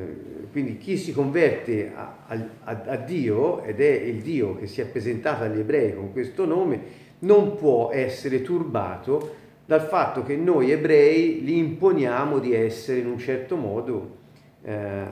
quindi 0.51 0.77
chi 0.77 0.97
si 0.97 1.13
converte 1.13 1.91
a, 1.93 2.15
a, 2.25 2.81
a 2.87 2.95
Dio, 2.97 3.61
ed 3.61 3.79
è 3.79 3.91
il 3.91 4.21
Dio 4.23 4.55
che 4.57 4.65
si 4.65 4.81
è 4.81 4.85
presentato 4.87 5.43
agli 5.43 5.59
ebrei 5.59 5.93
con 5.93 6.11
questo 6.11 6.43
nome, 6.45 7.05
non 7.19 7.55
può 7.55 7.91
essere 7.91 8.41
turbato 8.41 9.35
dal 9.65 9.81
fatto 9.81 10.23
che 10.23 10.35
noi 10.35 10.71
ebrei 10.71 11.43
li 11.43 11.57
imponiamo 11.57 12.39
di 12.39 12.53
essere 12.53 12.99
in 12.99 13.07
un 13.07 13.17
certo 13.17 13.55
modo 13.55 14.15
eh, 14.63 15.03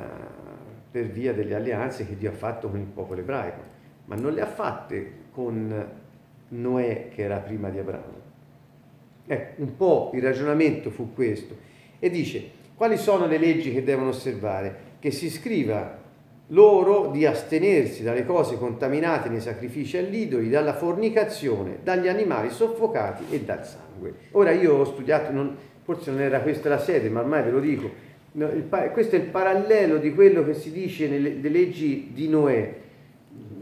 per 0.90 1.08
via 1.08 1.34
delle 1.34 1.56
alleanze 1.56 2.08
che 2.08 2.16
Dio 2.16 2.30
ha 2.30 2.34
fatto 2.34 2.70
con 2.70 2.80
il 2.80 2.86
popolo 2.86 3.20
ebraico, 3.20 3.60
ma 4.06 4.16
non 4.16 4.34
le 4.34 4.42
ha 4.42 4.48
fatte 4.48 5.12
con 5.32 5.90
Noè 6.48 7.10
che 7.10 7.22
era 7.22 7.38
prima 7.38 7.70
di 7.70 7.80
Abramo. 7.80 8.24
Ecco, 9.28 9.62
un 9.62 9.76
po' 9.76 10.12
il 10.14 10.22
ragionamento 10.22 10.90
fu 10.90 11.14
questo. 11.14 11.58
E 12.00 12.10
dice, 12.10 12.50
quali 12.76 12.98
sono 12.98 13.26
le 13.26 13.38
leggi 13.38 13.74
che 13.74 13.84
devono 13.84 14.10
osservare? 14.10 14.94
Che 15.00 15.12
si 15.12 15.30
scriva 15.30 16.04
loro 16.48 17.10
di 17.12 17.26
astenersi 17.26 18.04
dalle 18.04 18.26
cose 18.26 18.58
contaminate 18.58 19.30
nei 19.30 19.42
sacrifici 19.42 19.98
all'idoli, 19.98 20.50
dalla 20.50 20.74
fornicazione, 20.74 21.80
dagli 21.82 22.08
animali 22.08 22.50
soffocati 22.50 23.24
e 23.32 23.42
dal 23.42 23.66
sangue. 23.66 24.14
Ora 24.32 24.52
io 24.52 24.76
ho 24.76 24.86
studiato, 24.86 25.32
non, 25.32 25.56
forse 25.84 26.12
non 26.12 26.22
era 26.22 26.42
questa 26.42 26.70
la 26.70 26.80
sede, 26.80 27.10
ma 27.10 27.22
ormai 27.22 27.44
ve 27.44 27.52
lo 27.52 27.60
dico, 27.60 27.90
il, 28.34 28.90
questo 28.92 29.16
è 29.16 29.20
il 29.20 29.26
parallelo 29.26 29.98
di 29.98 30.14
quello 30.14 30.44
che 30.44 30.54
si 30.54 30.72
dice 30.72 31.08
nelle 31.08 31.50
leggi 31.50 32.12
di 32.14 32.28
Noè, 32.28 32.74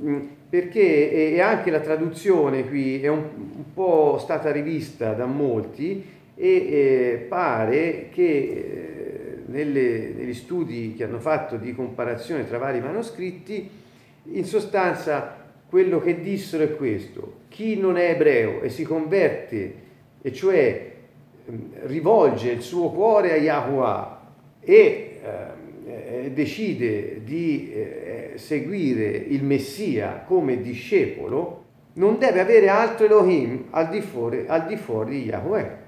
mm, 0.04 0.20
perché 0.50 1.34
e 1.34 1.40
anche 1.40 1.72
la 1.72 1.80
traduzione 1.80 2.68
qui 2.68 3.02
è 3.02 3.08
un, 3.08 3.24
un 3.56 3.74
po' 3.74 4.18
stata 4.20 4.52
rivista 4.52 5.14
da 5.14 5.26
molti 5.26 6.06
e 6.36 6.48
eh, 6.48 7.26
pare 7.28 8.10
che 8.12 8.24
eh, 8.24 9.03
nelle, 9.48 10.14
negli 10.16 10.34
studi 10.34 10.94
che 10.96 11.04
hanno 11.04 11.20
fatto 11.20 11.58
di 11.58 11.74
comparazione 11.74 12.48
tra 12.48 12.58
vari 12.58 12.80
manoscritti, 12.80 13.70
in 14.26 14.46
sostanza 14.46 15.42
quello 15.68 16.00
che 16.00 16.22
dissero 16.22 16.64
è 16.64 16.76
questo, 16.76 17.42
chi 17.50 17.78
non 17.78 17.98
è 17.98 18.12
ebreo 18.12 18.62
e 18.62 18.70
si 18.70 18.84
converte, 18.84 19.74
e 20.22 20.32
cioè 20.32 20.92
ehm, 21.46 21.70
rivolge 21.86 22.52
il 22.52 22.62
suo 22.62 22.92
cuore 22.92 23.34
a 23.34 23.38
Yahweh 23.38 24.06
e 24.62 25.20
eh, 25.86 26.32
decide 26.32 27.24
di 27.24 27.72
eh, 27.74 28.32
seguire 28.36 29.10
il 29.10 29.44
Messia 29.44 30.24
come 30.26 30.62
discepolo, 30.62 31.62
non 31.94 32.18
deve 32.18 32.40
avere 32.40 32.70
altro 32.70 33.06
Elohim 33.06 33.66
al 33.72 33.90
di 33.90 34.02
fuori, 34.02 34.46
al 34.48 34.66
di, 34.66 34.78
fuori 34.78 35.12
di 35.12 35.26
Yahweh. 35.26 35.82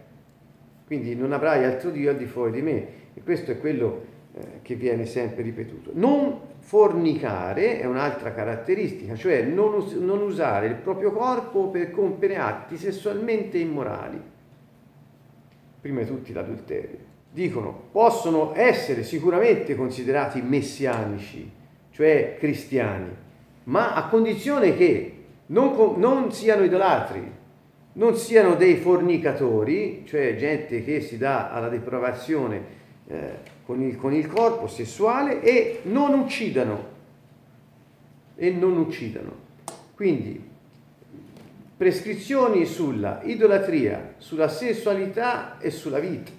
Quindi 0.86 1.16
non 1.16 1.32
avrai 1.32 1.64
altro 1.64 1.90
Dio 1.90 2.12
al 2.12 2.18
di 2.18 2.26
fuori 2.26 2.52
di 2.52 2.62
me. 2.62 2.88
E 3.16 3.24
questo 3.24 3.52
è 3.52 3.60
quello 3.60 4.06
eh, 4.34 4.60
che 4.62 4.76
viene 4.76 5.06
sempre 5.06 5.42
ripetuto. 5.42 5.92
Non 5.94 6.40
fornicare 6.60 7.80
è 7.80 7.86
un'altra 7.86 8.34
caratteristica, 8.34 9.16
cioè 9.16 9.44
non, 9.44 9.74
us- 9.74 9.94
non 9.94 10.22
usare 10.22 10.68
il 10.68 10.76
proprio 10.76 11.12
corpo 11.12 11.70
per 11.70 11.92
compiere 11.92 12.38
atti 12.38 12.78
sessualmente 12.78 13.58
immorali. 13.58 14.22
Prima 15.80 16.02
di 16.02 16.08
tutti 16.08 16.34
l'adulterio. 16.34 17.14
Dicono, 17.32 17.88
possono 17.92 18.52
essere 18.56 19.04
sicuramente 19.04 19.76
considerati 19.76 20.42
messianici, 20.42 21.50
cioè 21.92 22.36
cristiani, 22.38 23.10
ma 23.66 23.94
a 23.94 24.08
condizione 24.08 24.76
che 24.76 25.24
non, 25.48 25.96
non 25.98 26.32
siano 26.32 26.64
idolatri, 26.64 27.32
non 27.94 28.16
siano 28.16 28.56
dei 28.56 28.76
fornicatori, 28.76 30.04
cioè 30.06 30.36
gente 30.36 30.84
che 30.84 31.00
si 31.00 31.18
dà 31.18 31.52
alla 31.52 31.70
depravazione 31.70 32.84
eh, 33.08 33.38
con, 33.66 33.82
il, 33.82 33.96
con 33.98 34.14
il 34.14 34.28
corpo 34.28 34.68
sessuale 34.68 35.42
e 35.42 35.82
non 35.84 36.18
uccidano. 36.18 36.94
E 38.36 38.52
non 38.52 38.78
uccidano. 38.78 39.44
Quindi 39.96 40.54
prescrizioni 41.78 42.66
sulla 42.66 43.22
idolatria, 43.24 44.16
sulla 44.18 44.48
sessualità 44.48 45.58
e 45.60 45.70
sulla 45.72 46.00
vita. 46.00 46.32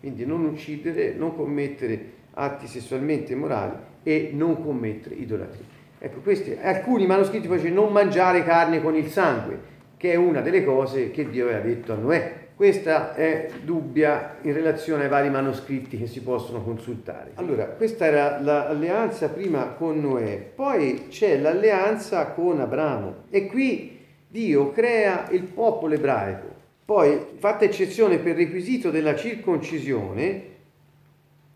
Quindi 0.00 0.24
non 0.24 0.44
uccidere, 0.44 1.14
non 1.14 1.34
commettere 1.34 2.12
atti 2.34 2.66
sessualmente 2.66 3.32
immorali 3.32 3.74
e 4.02 4.30
non 4.32 4.62
commettere 4.62 5.14
idolatria. 5.14 5.64
Ecco, 5.98 6.20
questi, 6.20 6.56
alcuni 6.60 7.06
manoscritti 7.06 7.48
poi 7.48 7.56
dice 7.56 7.70
non 7.70 7.92
mangiare 7.92 8.44
carne 8.44 8.82
con 8.82 8.94
il 8.94 9.08
sangue, 9.08 9.74
che 9.96 10.12
è 10.12 10.16
una 10.16 10.40
delle 10.40 10.62
cose 10.64 11.10
che 11.10 11.28
Dio 11.28 11.44
aveva 11.44 11.60
detto 11.60 11.92
a 11.92 11.96
Noè. 11.96 12.45
Questa 12.56 13.14
è 13.14 13.50
dubbia 13.64 14.38
in 14.40 14.54
relazione 14.54 15.02
ai 15.02 15.08
vari 15.10 15.28
manoscritti 15.28 15.98
che 15.98 16.06
si 16.06 16.22
possono 16.22 16.62
consultare. 16.62 17.32
Allora, 17.34 17.66
questa 17.66 18.06
era 18.06 18.40
l'alleanza 18.40 19.28
prima 19.28 19.74
con 19.74 20.00
Noè, 20.00 20.52
poi 20.54 21.08
c'è 21.08 21.38
l'alleanza 21.38 22.28
con 22.28 22.58
Abramo 22.58 23.24
e 23.28 23.44
qui 23.44 23.98
Dio 24.26 24.72
crea 24.72 25.28
il 25.32 25.42
popolo 25.42 25.92
ebraico. 25.92 26.46
Poi, 26.82 27.20
fatta 27.36 27.66
eccezione 27.66 28.16
per 28.20 28.36
requisito 28.36 28.90
della 28.90 29.14
circoncisione, 29.14 30.42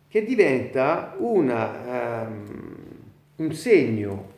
che 0.07 0.23
diventa 0.23 1.15
una, 1.17 2.27
um, 2.27 2.45
un 3.37 3.53
segno 3.55 4.33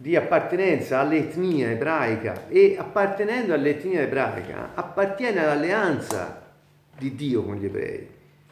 di 0.00 0.14
appartenenza 0.14 1.00
all'etnia 1.00 1.70
ebraica 1.70 2.46
e 2.46 2.76
appartenendo 2.78 3.52
all'etnia 3.52 4.02
ebraica 4.02 4.70
appartiene 4.74 5.40
all'alleanza 5.40 6.54
di 6.96 7.16
Dio 7.16 7.42
con 7.42 7.56
gli 7.56 7.64
ebrei. 7.64 8.08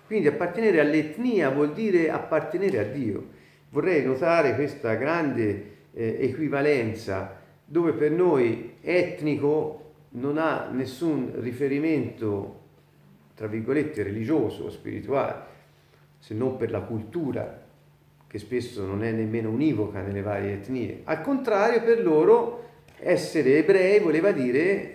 Quindi 0.07 0.27
appartenere 0.27 0.81
all'etnia 0.81 1.51
vuol 1.51 1.73
dire 1.73 2.11
appartenere 2.11 2.81
a 2.81 2.83
Dio. 2.83 3.29
Vorrei 3.69 4.05
notare 4.05 4.57
questa 4.57 4.95
grande 4.95 5.75
eh, 5.93 6.17
equivalenza 6.21 7.41
dove 7.65 7.93
per 7.93 8.11
noi 8.11 8.79
etnico 8.81 9.93
non 10.11 10.39
ha 10.39 10.69
nessun 10.73 11.31
riferimento, 11.41 12.61
tra 13.37 13.47
virgolette, 13.47 14.03
religioso 14.03 14.65
o 14.65 14.71
spirituale, 14.71 15.55
se 16.19 16.35
non 16.35 16.57
per 16.57 16.73
la 16.73 16.81
cultura 16.81 17.66
che 18.37 18.39
spesso 18.39 18.85
non 18.85 19.03
è 19.03 19.11
nemmeno 19.11 19.51
univoca 19.51 20.01
nelle 20.01 20.21
varie 20.21 20.55
etnie. 20.55 21.01
Al 21.05 21.23
contrario, 21.23 21.83
per 21.83 22.03
loro 22.03 22.65
essere 22.99 23.59
ebrei 23.59 23.99
voleva 24.01 24.31
dire 24.31 24.95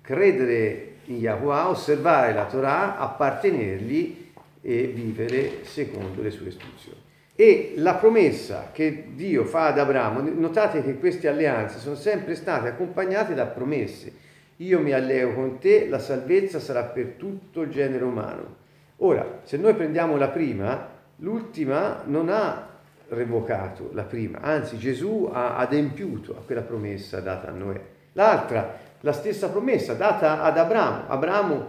credere 0.00 0.92
in 1.06 1.18
Yahweh, 1.18 1.68
osservare 1.68 2.34
la 2.34 2.46
Torah, 2.46 2.98
appartenergli 2.98 4.32
e 4.60 4.86
vivere 4.86 5.64
secondo 5.64 6.20
le 6.20 6.30
sue 6.30 6.48
istruzioni. 6.48 6.98
E 7.36 7.74
la 7.76 7.94
promessa 7.94 8.70
che 8.72 9.06
Dio 9.14 9.44
fa 9.44 9.66
ad 9.66 9.78
Abramo, 9.78 10.20
notate 10.20 10.82
che 10.82 10.98
queste 10.98 11.28
alleanze 11.28 11.78
sono 11.78 11.96
sempre 11.96 12.34
state 12.34 12.68
accompagnate 12.68 13.34
da 13.34 13.46
promesse. 13.46 14.22
Io 14.58 14.80
mi 14.80 14.92
alleo 14.92 15.34
con 15.34 15.58
te, 15.58 15.88
la 15.88 15.98
salvezza 15.98 16.60
sarà 16.60 16.84
per 16.84 17.14
tutto 17.16 17.62
il 17.62 17.70
genere 17.70 18.04
umano. 18.04 18.62
Ora, 18.98 19.40
se 19.42 19.56
noi 19.56 19.74
prendiamo 19.74 20.16
la 20.16 20.28
prima, 20.28 20.93
l'ultima 21.16 22.02
non 22.06 22.28
ha 22.28 22.68
revocato 23.08 23.90
la 23.92 24.02
prima, 24.02 24.40
anzi 24.40 24.78
Gesù 24.78 25.28
ha 25.32 25.56
adempiuto 25.56 26.32
a 26.32 26.42
quella 26.44 26.62
promessa 26.62 27.20
data 27.20 27.48
a 27.48 27.52
Noè. 27.52 27.80
L'altra, 28.12 28.78
la 29.00 29.12
stessa 29.12 29.50
promessa 29.50 29.94
data 29.94 30.42
ad 30.42 30.58
Abramo, 30.58 31.08
Abramo 31.08 31.68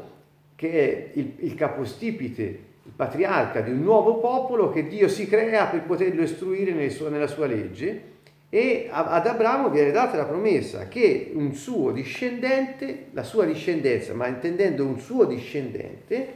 che 0.55 0.71
è 0.71 1.10
il, 1.19 1.34
il 1.39 1.55
capostipite, 1.55 2.41
il 2.41 2.91
patriarca 2.95 3.62
di 3.62 3.71
un 3.71 3.81
nuovo 3.81 4.17
popolo 4.17 4.69
che 4.69 4.88
Dio 4.88 5.08
si 5.08 5.27
crea 5.27 5.65
per 5.65 5.81
poterlo 5.81 6.21
istruire 6.21 6.71
nel 6.71 6.91
suo, 6.91 7.10
nella 7.10 7.27
sua 7.27 7.47
legge 7.47 8.13
e 8.49 8.88
ad 8.89 9.27
Abramo 9.27 9.69
viene 9.69 9.91
data 9.91 10.15
la 10.15 10.25
promessa 10.25 10.88
che 10.88 11.31
un 11.34 11.53
suo 11.53 11.91
discendente, 11.91 13.08
la 13.12 13.23
sua 13.23 13.43
discendenza, 13.43 14.13
ma 14.13 14.27
intendendo 14.27 14.86
un 14.86 14.97
suo 14.99 15.25
discendente, 15.25 16.27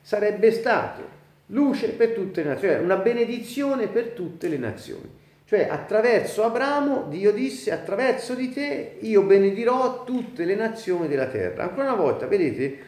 sarebbe 0.00 0.52
stato 0.52 1.18
luce 1.50 1.90
per 1.90 2.10
tutte 2.10 2.42
le 2.42 2.50
nazioni, 2.50 2.74
cioè 2.74 2.82
una 2.82 2.96
benedizione 2.96 3.86
per 3.88 4.08
tutte 4.08 4.48
le 4.48 4.58
nazioni. 4.58 5.18
Cioè 5.44 5.66
attraverso 5.68 6.44
Abramo 6.44 7.06
Dio 7.08 7.32
disse 7.32 7.72
attraverso 7.72 8.34
di 8.34 8.52
te 8.52 8.98
io 9.00 9.22
benedirò 9.22 10.04
tutte 10.04 10.44
le 10.44 10.54
nazioni 10.54 11.08
della 11.08 11.26
terra. 11.26 11.64
Ancora 11.64 11.92
una 11.92 12.00
volta, 12.00 12.26
vedete, 12.26 12.78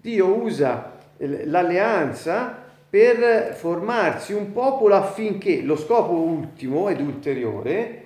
Dio 0.00 0.40
usa 0.40 0.92
l'alleanza 1.16 2.62
per 2.88 3.54
formarsi 3.56 4.32
un 4.32 4.52
popolo 4.52 4.94
affinché 4.94 5.62
lo 5.62 5.74
scopo 5.74 6.12
ultimo 6.12 6.88
ed 6.88 7.00
ulteriore 7.00 8.02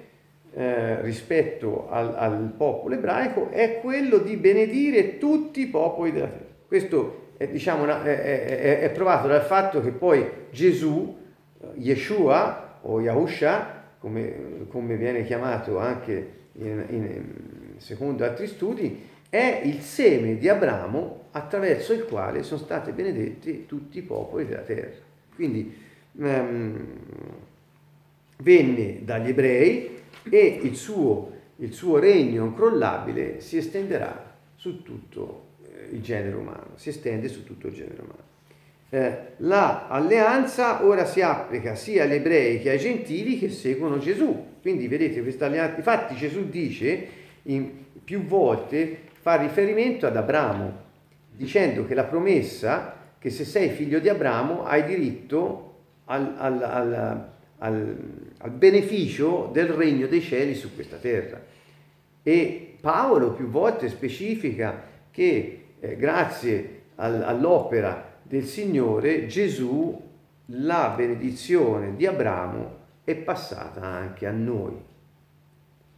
eh, 0.54 1.02
rispetto 1.02 1.88
al, 1.90 2.14
al 2.16 2.52
popolo 2.56 2.94
ebraico 2.94 3.50
è 3.50 3.80
quello 3.80 4.16
di 4.16 4.36
benedire 4.36 5.18
tutti 5.18 5.60
i 5.60 5.66
popoli 5.66 6.12
della 6.12 6.28
terra. 6.28 6.46
Questo 6.66 7.27
è, 7.38 7.46
diciamo, 7.46 7.84
una, 7.84 8.02
è, 8.02 8.20
è, 8.20 8.80
è, 8.80 8.90
provato 8.90 9.28
dal 9.28 9.42
fatto 9.42 9.80
che 9.80 9.92
poi 9.92 10.28
Gesù, 10.50 11.16
Yeshua 11.74 12.80
o 12.82 13.00
Yahusha, 13.00 13.84
come, 14.00 14.66
come 14.68 14.96
viene 14.96 15.24
chiamato 15.24 15.78
anche 15.78 16.32
in, 16.54 16.84
in, 16.88 17.24
secondo 17.76 18.24
altri 18.24 18.48
studi, 18.48 19.06
è 19.30 19.62
il 19.64 19.80
seme 19.80 20.36
di 20.36 20.48
Abramo 20.48 21.26
attraverso 21.30 21.92
il 21.92 22.04
quale 22.06 22.42
sono 22.42 22.60
stati 22.60 22.90
benedetti 22.90 23.66
tutti 23.66 23.98
i 23.98 24.02
popoli 24.02 24.44
della 24.44 24.62
terra. 24.62 24.96
Quindi 25.34 25.76
um, 26.14 26.86
venne 28.38 29.04
dagli 29.04 29.28
ebrei 29.28 30.00
e 30.28 30.60
il 30.60 30.74
suo, 30.74 31.30
il 31.56 31.72
suo 31.72 31.98
regno 31.98 32.46
incrollabile 32.46 33.40
si 33.40 33.58
estenderà 33.58 34.34
su 34.56 34.82
tutto 34.82 35.47
il 35.90 36.02
genere 36.02 36.36
umano, 36.36 36.72
si 36.74 36.88
estende 36.88 37.28
su 37.28 37.44
tutto 37.44 37.68
il 37.68 37.74
genere 37.74 38.00
umano. 38.00 38.26
Eh, 38.90 39.18
l'alleanza 39.38 40.84
ora 40.84 41.04
si 41.04 41.20
applica 41.20 41.74
sia 41.74 42.04
agli 42.04 42.14
ebrei 42.14 42.60
che 42.60 42.70
ai 42.70 42.78
gentili 42.78 43.38
che 43.38 43.50
seguono 43.50 43.98
Gesù. 43.98 44.46
Quindi 44.62 44.88
vedete 44.88 45.22
questa 45.22 45.46
alleanza, 45.46 45.76
infatti 45.76 46.14
Gesù 46.14 46.48
dice 46.48 47.06
in, 47.42 47.70
più 48.02 48.24
volte, 48.24 49.00
fa 49.20 49.36
riferimento 49.36 50.06
ad 50.06 50.16
Abramo, 50.16 50.86
dicendo 51.32 51.86
che 51.86 51.94
la 51.94 52.04
promessa 52.04 52.96
che 53.18 53.30
se 53.30 53.44
sei 53.44 53.70
figlio 53.70 53.98
di 53.98 54.08
Abramo 54.08 54.64
hai 54.64 54.84
diritto 54.84 55.64
al, 56.06 56.34
al, 56.38 56.62
al, 57.58 58.08
al 58.38 58.50
beneficio 58.50 59.50
del 59.52 59.68
regno 59.68 60.06
dei 60.06 60.22
cieli 60.22 60.54
su 60.54 60.74
questa 60.74 60.96
terra. 60.96 61.40
E 62.22 62.76
Paolo 62.80 63.32
più 63.32 63.48
volte 63.48 63.88
specifica 63.88 64.82
che 65.10 65.64
eh, 65.80 65.96
grazie 65.96 66.82
al, 66.96 67.22
all'opera 67.22 68.16
del 68.22 68.44
Signore, 68.44 69.26
Gesù, 69.26 70.06
la 70.46 70.94
benedizione 70.96 71.94
di 71.96 72.06
Abramo 72.06 72.76
è 73.04 73.14
passata 73.16 73.82
anche 73.82 74.26
a 74.26 74.30
noi. 74.30 74.74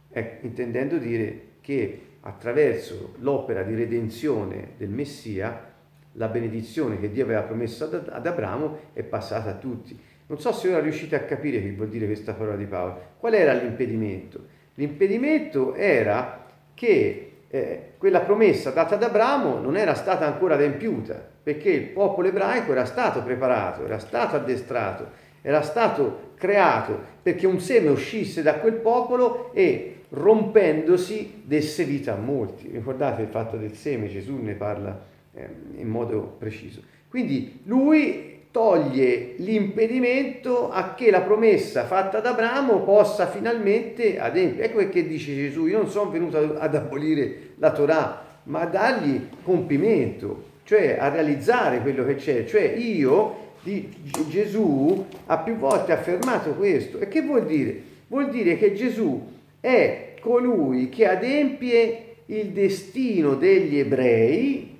Ecco, 0.09 0.45
intendendo 0.45 0.97
dire 0.97 1.41
che 1.61 2.01
attraverso 2.21 3.15
l'opera 3.19 3.63
di 3.63 3.75
redenzione 3.75 4.71
del 4.77 4.89
Messia, 4.89 5.69
la 6.13 6.27
benedizione 6.27 6.99
che 6.99 7.11
Dio 7.11 7.23
aveva 7.23 7.41
promesso 7.41 7.85
ad, 7.85 8.09
ad 8.09 8.25
Abramo 8.25 8.79
è 8.93 9.03
passata 9.03 9.51
a 9.51 9.55
tutti. 9.55 9.97
Non 10.27 10.39
so 10.39 10.51
se 10.51 10.69
ora 10.69 10.79
riuscite 10.79 11.15
a 11.15 11.23
capire 11.23 11.61
che 11.61 11.71
vuol 11.73 11.89
dire 11.89 12.05
questa 12.05 12.33
parola 12.33 12.55
di 12.55 12.65
Paolo. 12.65 13.15
Qual 13.17 13.33
era 13.33 13.53
l'impedimento? 13.53 14.45
L'impedimento 14.75 15.73
era 15.73 16.45
che 16.73 17.30
eh, 17.53 17.93
quella 17.97 18.21
promessa 18.21 18.71
data 18.71 18.95
ad 18.95 19.03
Abramo 19.03 19.59
non 19.59 19.75
era 19.75 19.93
stata 19.93 20.25
ancora 20.25 20.55
adempiuta, 20.55 21.21
perché 21.43 21.69
il 21.69 21.87
popolo 21.87 22.29
ebraico 22.29 22.71
era 22.71 22.85
stato 22.85 23.21
preparato, 23.21 23.83
era 23.83 23.99
stato 23.99 24.37
addestrato, 24.37 25.09
era 25.41 25.61
stato 25.61 26.29
creato 26.35 26.97
perché 27.21 27.45
un 27.47 27.59
seme 27.59 27.89
uscisse 27.89 28.41
da 28.41 28.55
quel 28.55 28.75
popolo 28.75 29.51
e 29.53 30.03
rompendosi 30.09 31.43
desse 31.43 31.83
vita 31.83 32.13
a 32.13 32.17
molti. 32.17 32.69
Ricordate 32.71 33.23
il 33.23 33.27
fatto 33.27 33.57
del 33.57 33.75
seme, 33.75 34.07
Gesù 34.07 34.37
ne 34.37 34.53
parla 34.53 34.97
eh, 35.33 35.49
in 35.75 35.89
modo 35.89 36.35
preciso. 36.39 36.81
Quindi 37.09 37.61
lui 37.65 38.40
toglie 38.51 39.35
l'impedimento 39.37 40.69
a 40.69 40.93
che 40.93 41.09
la 41.09 41.21
promessa 41.21 41.85
fatta 41.85 42.17
ad 42.17 42.25
Abramo 42.25 42.81
possa 42.81 43.27
finalmente 43.27 44.19
adempiere. 44.19 44.67
Ecco 44.67 44.77
perché 44.77 45.07
dice 45.07 45.33
Gesù, 45.33 45.65
io 45.67 45.77
non 45.77 45.89
sono 45.89 46.11
venuto 46.11 46.57
ad 46.57 46.75
abolire 46.75 47.53
la 47.55 47.71
Torah, 47.71 48.39
ma 48.43 48.61
a 48.61 48.65
dargli 48.65 49.27
compimento, 49.43 50.49
cioè 50.65 50.97
a 50.99 51.07
realizzare 51.07 51.79
quello 51.79 52.05
che 52.05 52.15
c'è. 52.15 52.45
Cioè 52.45 52.73
io, 52.75 53.53
di, 53.61 53.89
Gesù 54.27 55.05
ha 55.27 55.37
più 55.39 55.55
volte 55.55 55.93
affermato 55.93 56.51
questo. 56.51 56.99
E 56.99 57.07
che 57.07 57.21
vuol 57.21 57.45
dire? 57.45 57.81
Vuol 58.07 58.29
dire 58.29 58.57
che 58.57 58.73
Gesù 58.73 59.29
è 59.61 60.15
colui 60.19 60.89
che 60.89 61.07
adempie 61.07 62.05
il 62.25 62.47
destino 62.49 63.35
degli 63.35 63.79
ebrei, 63.79 64.77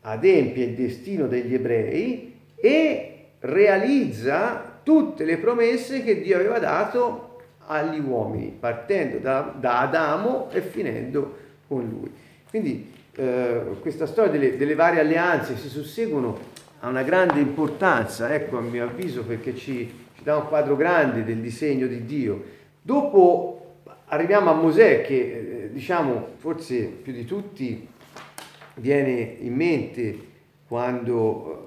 adempie 0.00 0.64
il 0.64 0.74
destino 0.74 1.28
degli 1.28 1.54
ebrei 1.54 2.34
e 2.56 3.28
realizza 3.40 4.80
tutte 4.82 5.24
le 5.24 5.38
promesse 5.38 6.02
che 6.02 6.20
Dio 6.20 6.36
aveva 6.36 6.58
dato 6.58 7.38
agli 7.66 7.98
uomini, 7.98 8.54
partendo 8.58 9.18
da, 9.18 9.54
da 9.58 9.80
Adamo 9.80 10.48
e 10.50 10.60
finendo 10.60 11.36
con 11.66 11.86
lui. 11.88 12.10
Quindi 12.48 12.92
eh, 13.14 13.60
questa 13.80 14.06
storia 14.06 14.30
delle, 14.30 14.56
delle, 14.56 14.74
varie 14.74 15.00
alleanze 15.00 15.56
si 15.56 15.68
susseguono 15.68 16.54
ha 16.80 16.88
una 16.88 17.02
grande 17.02 17.40
importanza, 17.40 18.32
ecco 18.32 18.58
a 18.58 18.60
mio 18.60 18.84
avviso, 18.84 19.24
perché 19.24 19.56
ci, 19.56 20.06
ci 20.14 20.22
dà 20.22 20.36
un 20.36 20.46
quadro 20.46 20.76
grande 20.76 21.24
del 21.24 21.38
disegno 21.38 21.86
di 21.86 22.04
Dio. 22.04 22.44
Dopo 22.82 23.76
arriviamo 24.06 24.50
a 24.50 24.54
Mosè 24.54 25.02
che 25.02 25.14
eh, 25.64 25.70
diciamo 25.72 26.34
forse 26.36 26.84
più 26.84 27.12
di 27.12 27.24
tutti 27.24 27.88
viene 28.74 29.36
in 29.40 29.54
mente 29.54 30.18
quando 30.68 31.65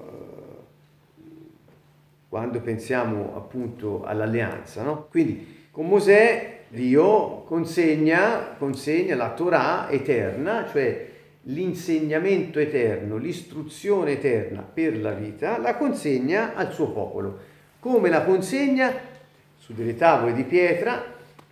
quando 2.30 2.60
pensiamo 2.60 3.34
appunto 3.34 4.04
all'alleanza. 4.04 4.84
No? 4.84 5.08
Quindi 5.10 5.66
con 5.72 5.86
Mosè 5.88 6.60
Dio 6.68 7.42
consegna, 7.42 8.54
consegna 8.56 9.16
la 9.16 9.32
Torah 9.32 9.90
eterna, 9.90 10.68
cioè 10.70 11.08
l'insegnamento 11.42 12.60
eterno, 12.60 13.16
l'istruzione 13.16 14.12
eterna 14.12 14.62
per 14.62 14.96
la 14.96 15.10
vita, 15.10 15.58
la 15.58 15.74
consegna 15.74 16.54
al 16.54 16.72
suo 16.72 16.92
popolo. 16.92 17.38
Come 17.80 18.08
la 18.08 18.22
consegna? 18.22 19.08
Su 19.56 19.74
delle 19.74 19.96
tavole 19.96 20.32
di 20.32 20.44
pietra, 20.44 21.02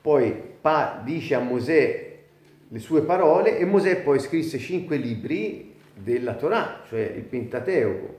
poi 0.00 0.32
pa- 0.60 1.02
dice 1.04 1.34
a 1.34 1.40
Mosè 1.40 2.16
le 2.68 2.78
sue 2.78 3.02
parole 3.02 3.58
e 3.58 3.64
Mosè 3.64 4.02
poi 4.02 4.20
scrisse 4.20 4.58
cinque 4.58 4.96
libri 4.96 5.74
della 5.94 6.34
Torah, 6.34 6.82
cioè 6.88 7.00
il 7.16 7.22
Pentateuco. 7.22 8.16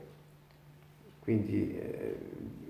Quindi 1.21 1.79
eh, 1.79 2.15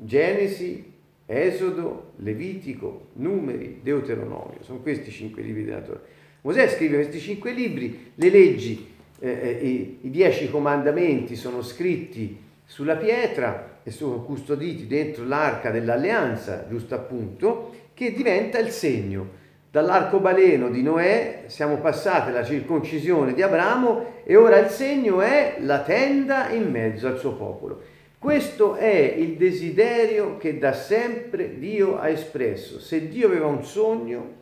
Genesi, 0.02 0.92
Esodo, 1.26 2.14
Levitico, 2.18 3.08
Numeri, 3.14 3.80
Deuteronomio. 3.84 4.58
Sono 4.62 4.80
questi 4.80 5.10
i 5.10 5.12
cinque 5.12 5.42
libri 5.42 5.66
della 5.66 5.82
Torah. 5.82 6.02
Mosè 6.42 6.70
scrive 6.70 6.96
questi 6.96 7.20
cinque 7.20 7.52
libri, 7.52 8.12
le 8.16 8.30
leggi, 8.30 8.88
eh, 9.20 9.30
eh, 9.30 9.68
i, 9.68 9.98
i 10.02 10.10
dieci 10.10 10.50
comandamenti 10.50 11.36
sono 11.36 11.62
scritti 11.62 12.38
sulla 12.66 12.96
pietra 12.96 13.80
e 13.84 13.92
sono 13.92 14.24
custoditi 14.24 14.88
dentro 14.88 15.26
l'arca 15.26 15.70
dell'alleanza, 15.70 16.66
giusto 16.70 16.96
appunto, 16.96 17.74
che 17.94 18.14
diventa 18.14 18.58
il 18.58 18.70
segno. 18.70 19.38
Dall'arcobaleno 19.72 20.70
di 20.70 20.82
Noè 20.82 21.44
siamo 21.46 21.78
passati 21.78 22.30
alla 22.30 22.44
circoncisione 22.44 23.34
di 23.34 23.44
Abramo 23.44 24.24
e 24.24 24.36
ora 24.36 24.58
il 24.58 24.70
segno 24.70 25.22
è 25.22 25.58
la 25.60 25.82
tenda 25.82 26.50
in 26.50 26.72
mezzo 26.72 27.06
al 27.06 27.20
suo 27.20 27.34
popolo. 27.34 27.82
Questo 28.20 28.76
è 28.76 29.16
il 29.16 29.38
desiderio 29.38 30.36
che 30.36 30.60
da 30.60 30.74
sempre 30.74 31.58
Dio 31.58 31.98
ha 31.98 32.10
espresso. 32.10 32.78
Se 32.78 33.08
Dio 33.08 33.28
aveva 33.28 33.46
un 33.46 33.64
sogno, 33.64 34.34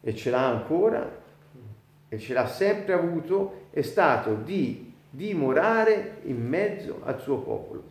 e 0.00 0.14
ce 0.14 0.30
l'ha 0.30 0.46
ancora, 0.46 1.18
e 2.08 2.18
ce 2.20 2.32
l'ha 2.32 2.46
sempre 2.46 2.92
avuto, 2.92 3.66
è 3.72 3.82
stato 3.82 4.34
di 4.34 4.92
dimorare 5.10 6.18
in 6.26 6.40
mezzo 6.46 7.00
al 7.02 7.20
suo 7.20 7.38
popolo. 7.38 7.82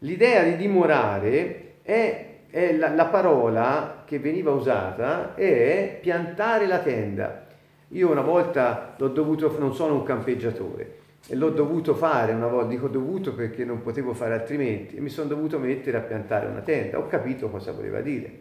L'idea 0.00 0.42
di 0.42 0.56
dimorare 0.56 1.76
è, 1.80 2.26
è 2.50 2.76
la, 2.76 2.90
la 2.90 3.06
parola 3.06 4.02
che 4.04 4.18
veniva 4.18 4.50
usata, 4.50 5.34
è 5.34 5.98
piantare 6.02 6.66
la 6.66 6.80
tenda. 6.80 7.46
Io 7.88 8.10
una 8.10 8.20
volta 8.20 8.94
l'ho 8.98 9.08
dovuto, 9.08 9.58
non 9.58 9.74
sono 9.74 9.94
un 9.94 10.02
campeggiatore, 10.02 10.98
e 11.26 11.34
l'ho 11.34 11.50
dovuto 11.50 11.94
fare 11.94 12.32
una 12.32 12.46
volta, 12.46 12.68
dico 12.68 12.88
dovuto 12.88 13.34
perché 13.34 13.64
non 13.64 13.82
potevo 13.82 14.12
fare 14.12 14.34
altrimenti, 14.34 14.96
e 14.96 15.00
mi 15.00 15.08
sono 15.08 15.28
dovuto 15.28 15.58
mettere 15.58 15.96
a 15.96 16.00
piantare 16.00 16.46
una 16.46 16.60
tenda. 16.60 16.98
Ho 16.98 17.06
capito 17.06 17.48
cosa 17.50 17.72
voleva 17.72 18.00
dire, 18.00 18.40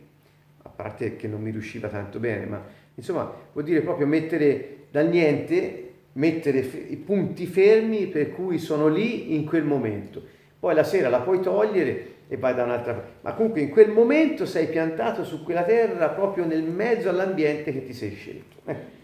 a 0.64 0.70
parte 0.70 1.16
che 1.16 1.28
non 1.28 1.42
mi 1.42 1.52
riusciva 1.52 1.88
tanto 1.88 2.20
bene, 2.20 2.46
ma 2.46 2.62
insomma 2.96 3.32
vuol 3.54 3.66
dire 3.66 3.82
proprio 3.82 4.06
mettere 4.06 4.86
dal 4.92 5.08
niente, 5.08 5.92
mettere 6.14 6.60
i 6.60 6.98
punti 6.98 7.46
fermi 7.46 8.08
per 8.08 8.32
cui 8.32 8.60
sono 8.60 8.88
lì 8.88 9.34
in 9.36 9.46
quel 9.46 9.64
momento. 9.64 10.22
Poi 10.60 10.76
la 10.76 10.84
sera 10.84 11.10
la 11.10 11.22
puoi 11.22 11.40
togliere 11.40 12.12
e 12.28 12.38
vai 12.38 12.54
da 12.54 12.64
un'altra 12.64 12.94
parte. 12.94 13.12
Ma 13.22 13.34
comunque 13.34 13.62
in 13.62 13.70
quel 13.70 13.92
momento 13.92 14.46
sei 14.46 14.68
piantato 14.68 15.24
su 15.24 15.44
quella 15.44 15.64
terra 15.64 16.10
proprio 16.10 16.46
nel 16.46 16.64
mezzo 16.64 17.10
all'ambiente 17.10 17.72
che 17.72 17.84
ti 17.84 17.94
sei 17.94 18.12
scelto. 18.12 18.62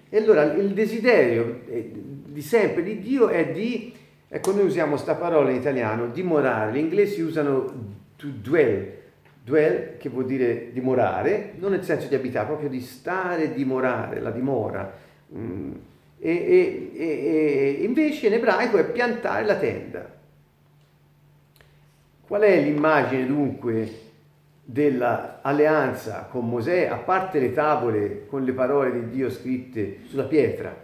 E 0.10 0.18
allora 0.18 0.44
il 0.54 0.74
desiderio 0.74 1.62
eh, 1.68 1.92
di 1.94 2.42
sempre 2.42 2.82
di 2.84 3.00
Dio 3.00 3.28
è 3.28 3.52
di, 3.52 3.94
ecco 4.28 4.52
noi 4.54 4.66
usiamo 4.66 4.92
questa 4.92 5.16
parola 5.16 5.52
in 5.52 5.58
italiano, 5.58 6.08
dimorare, 6.08 6.74
gli 6.74 6.78
inglesi 6.78 7.22
usano 7.22 7.98
to 8.16 8.28
dwell, 8.42 8.92
dwell 9.44 9.98
che 9.98 10.10
vuol 10.10 10.26
dire 10.26 10.72
dimorare, 10.72 11.54
non 11.58 11.72
nel 11.72 11.84
senso 11.84 12.08
di 12.08 12.16
abitare, 12.16 12.48
proprio 12.48 12.70
di 12.70 12.82
stare, 12.82 13.54
dimorare, 13.54 14.20
la 14.20 14.32
dimora. 14.32 14.92
Mm. 15.36 15.74
E, 16.22 16.32
e, 16.32 16.92
e, 16.96 17.78
e 17.80 17.84
invece 17.84 18.28
in 18.28 18.34
ebraico 18.34 18.78
è 18.78 18.86
piantare 18.86 19.46
la 19.46 19.56
tenda. 19.58 20.18
Qual 22.26 22.42
è 22.42 22.62
l'immagine 22.62 23.26
dunque 23.26 24.09
dell'alleanza 24.72 26.28
con 26.30 26.48
Mosè, 26.48 26.86
a 26.86 26.98
parte 26.98 27.40
le 27.40 27.54
tavole 27.54 28.28
con 28.28 28.44
le 28.44 28.52
parole 28.52 28.92
di 28.92 29.10
Dio 29.10 29.32
scritte 29.32 30.02
sulla 30.08 30.26
pietra, 30.26 30.76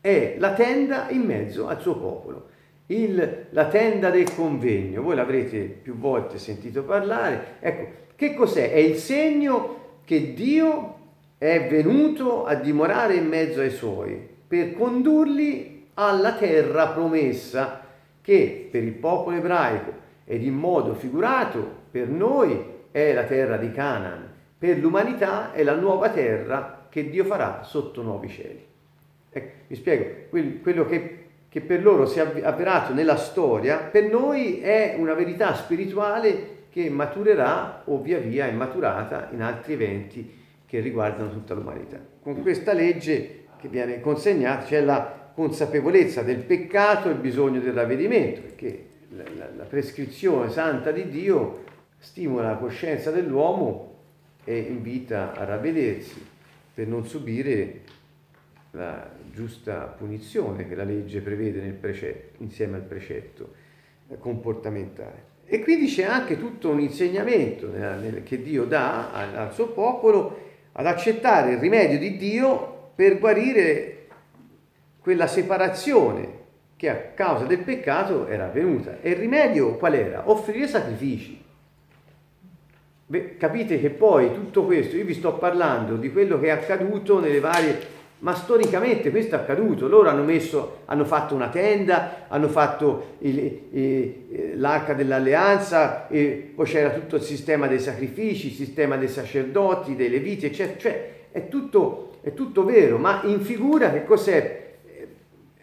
è 0.00 0.36
la 0.38 0.54
tenda 0.54 1.10
in 1.10 1.22
mezzo 1.22 1.68
al 1.68 1.80
suo 1.82 1.98
popolo, 1.98 2.48
il, 2.86 3.46
la 3.50 3.66
tenda 3.66 4.08
del 4.08 4.32
convegno. 4.34 5.02
Voi 5.02 5.14
l'avrete 5.14 5.60
più 5.60 5.96
volte 5.96 6.38
sentito 6.38 6.84
parlare. 6.84 7.56
Ecco, 7.60 7.86
che 8.16 8.34
cos'è? 8.34 8.72
È 8.72 8.78
il 8.78 8.96
segno 8.96 9.98
che 10.04 10.32
Dio 10.32 10.96
è 11.36 11.68
venuto 11.68 12.46
a 12.46 12.54
dimorare 12.54 13.14
in 13.14 13.26
mezzo 13.26 13.60
ai 13.60 13.70
suoi 13.70 14.26
per 14.46 14.74
condurli 14.74 15.88
alla 15.94 16.32
terra 16.34 16.88
promessa 16.88 17.82
che 18.22 18.68
per 18.70 18.82
il 18.82 18.92
popolo 18.92 19.36
ebraico 19.36 19.92
ed 20.24 20.42
in 20.42 20.54
modo 20.54 20.94
figurato 20.94 21.82
per 21.94 22.08
noi 22.08 22.60
è 22.90 23.12
la 23.12 23.22
terra 23.22 23.56
di 23.56 23.70
Canaan, 23.70 24.28
per 24.58 24.78
l'umanità 24.78 25.52
è 25.52 25.62
la 25.62 25.76
nuova 25.76 26.10
terra 26.10 26.88
che 26.90 27.08
Dio 27.08 27.22
farà 27.24 27.62
sotto 27.62 28.02
nuovi 28.02 28.28
cieli. 28.28 28.66
Ecco, 29.30 29.52
mi 29.68 29.76
spiego, 29.76 30.04
quello 30.60 30.86
che, 30.86 31.26
che 31.48 31.60
per 31.60 31.84
loro 31.84 32.06
si 32.06 32.18
è 32.18 32.22
avverato 32.42 32.92
nella 32.92 33.14
storia, 33.14 33.76
per 33.76 34.10
noi 34.10 34.60
è 34.60 34.96
una 34.98 35.14
verità 35.14 35.54
spirituale 35.54 36.64
che 36.70 36.90
maturerà 36.90 37.82
o 37.84 38.00
via 38.00 38.18
via 38.18 38.48
è 38.48 38.50
maturata 38.50 39.28
in 39.30 39.40
altri 39.40 39.74
eventi 39.74 40.42
che 40.66 40.80
riguardano 40.80 41.30
tutta 41.30 41.54
l'umanità. 41.54 42.00
Con 42.20 42.42
questa 42.42 42.72
legge 42.72 43.44
che 43.56 43.68
viene 43.68 44.00
consegnata 44.00 44.64
c'è 44.64 44.80
la 44.80 45.30
consapevolezza 45.32 46.22
del 46.22 46.38
peccato 46.38 47.08
e 47.08 47.12
il 47.12 47.18
bisogno 47.18 47.60
del 47.60 47.72
ravvedimento, 47.72 48.40
perché 48.40 48.86
la, 49.10 49.48
la 49.56 49.64
prescrizione 49.64 50.50
santa 50.50 50.90
di 50.90 51.08
Dio 51.08 51.62
stimola 52.04 52.50
la 52.50 52.56
coscienza 52.56 53.10
dell'uomo 53.10 53.92
e 54.44 54.58
invita 54.58 55.32
a 55.32 55.44
ravvedersi 55.44 56.22
per 56.74 56.86
non 56.86 57.06
subire 57.06 57.80
la 58.72 59.10
giusta 59.32 59.86
punizione 59.96 60.68
che 60.68 60.74
la 60.74 60.84
legge 60.84 61.20
prevede 61.20 61.60
precetto, 61.70 62.42
insieme 62.42 62.76
al 62.76 62.82
precetto 62.82 63.54
comportamentale. 64.18 65.32
E 65.46 65.60
quindi 65.62 65.86
c'è 65.86 66.04
anche 66.04 66.38
tutto 66.38 66.70
un 66.70 66.80
insegnamento 66.80 67.72
che 68.22 68.42
Dio 68.42 68.64
dà 68.64 69.10
al 69.10 69.54
suo 69.54 69.68
popolo 69.68 70.42
ad 70.72 70.86
accettare 70.86 71.52
il 71.52 71.58
rimedio 71.58 71.98
di 71.98 72.18
Dio 72.18 72.90
per 72.94 73.18
guarire 73.18 74.08
quella 75.00 75.26
separazione 75.26 76.42
che 76.76 76.90
a 76.90 76.96
causa 76.96 77.46
del 77.46 77.60
peccato 77.60 78.26
era 78.26 78.46
avvenuta. 78.46 79.00
E 79.00 79.10
il 79.10 79.16
rimedio 79.16 79.76
qual 79.76 79.94
era? 79.94 80.28
Offrire 80.28 80.68
sacrifici. 80.68 81.42
Beh, 83.14 83.36
capite 83.36 83.78
che 83.78 83.90
poi 83.90 84.34
tutto 84.34 84.64
questo, 84.64 84.96
io 84.96 85.04
vi 85.04 85.14
sto 85.14 85.34
parlando 85.34 85.94
di 85.94 86.10
quello 86.10 86.40
che 86.40 86.46
è 86.46 86.50
accaduto 86.50 87.20
nelle 87.20 87.38
varie... 87.38 87.92
Ma 88.16 88.34
storicamente 88.34 89.10
questo 89.10 89.34
è 89.34 89.38
accaduto, 89.38 89.86
loro 89.86 90.08
hanno, 90.08 90.22
messo, 90.22 90.78
hanno 90.86 91.04
fatto 91.04 91.34
una 91.34 91.48
tenda, 91.48 92.24
hanno 92.28 92.48
fatto 92.48 93.16
il, 93.18 93.60
il, 93.70 94.52
l'arca 94.54 94.94
dell'alleanza, 94.94 96.08
e 96.08 96.52
poi 96.54 96.64
c'era 96.64 96.90
tutto 96.90 97.16
il 97.16 97.22
sistema 97.22 97.66
dei 97.66 97.80
sacrifici, 97.80 98.46
il 98.46 98.54
sistema 98.54 98.96
dei 98.96 99.08
sacerdoti, 99.08 99.94
dei 99.94 100.08
leviti, 100.08 100.46
eccetera. 100.46 100.78
Cioè 100.78 101.10
è 101.32 101.48
tutto, 101.48 102.16
è 102.22 102.32
tutto 102.32 102.64
vero, 102.64 102.96
ma 102.96 103.20
in 103.24 103.42
figura 103.42 103.92
che 103.92 104.04
cos'è? 104.04 104.72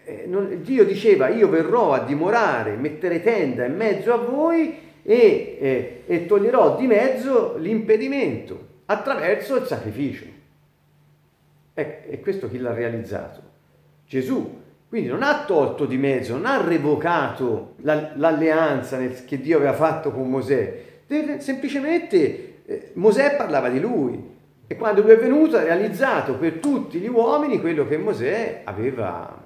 Eh, 0.03 0.29
Dio 0.61 0.85
diceva 0.85 1.29
io 1.29 1.49
verrò 1.49 1.93
a 1.93 1.99
dimorare, 1.99 2.75
mettere 2.75 3.23
tenda 3.23 3.65
in 3.65 3.75
mezzo 3.75 4.13
a 4.13 4.17
voi 4.17 4.89
e, 5.03 5.57
eh, 5.59 6.03
e 6.05 6.25
toglierò 6.25 6.77
di 6.77 6.87
mezzo 6.87 7.57
l'impedimento 7.57 8.67
attraverso 8.85 9.55
il 9.55 9.65
sacrificio. 9.65 10.25
E, 11.73 12.03
e 12.09 12.19
questo 12.19 12.49
chi 12.49 12.57
l'ha 12.57 12.73
realizzato? 12.73 13.41
Gesù. 14.07 14.59
Quindi 14.89 15.07
non 15.07 15.23
ha 15.23 15.45
tolto 15.45 15.85
di 15.85 15.95
mezzo, 15.95 16.33
non 16.33 16.45
ha 16.45 16.61
revocato 16.61 17.75
la, 17.77 18.11
l'alleanza 18.15 18.97
che 18.97 19.39
Dio 19.39 19.55
aveva 19.55 19.71
fatto 19.71 20.11
con 20.11 20.29
Mosè. 20.29 20.83
Semplicemente 21.37 22.63
eh, 22.65 22.91
Mosè 22.95 23.37
parlava 23.37 23.69
di 23.69 23.79
lui 23.79 24.21
e 24.67 24.75
quando 24.75 25.01
lui 25.01 25.11
è 25.11 25.17
venuto 25.17 25.55
ha 25.55 25.63
realizzato 25.63 26.35
per 26.35 26.55
tutti 26.55 26.99
gli 26.99 27.07
uomini 27.07 27.61
quello 27.61 27.87
che 27.87 27.97
Mosè 27.97 28.61
aveva, 28.65 29.41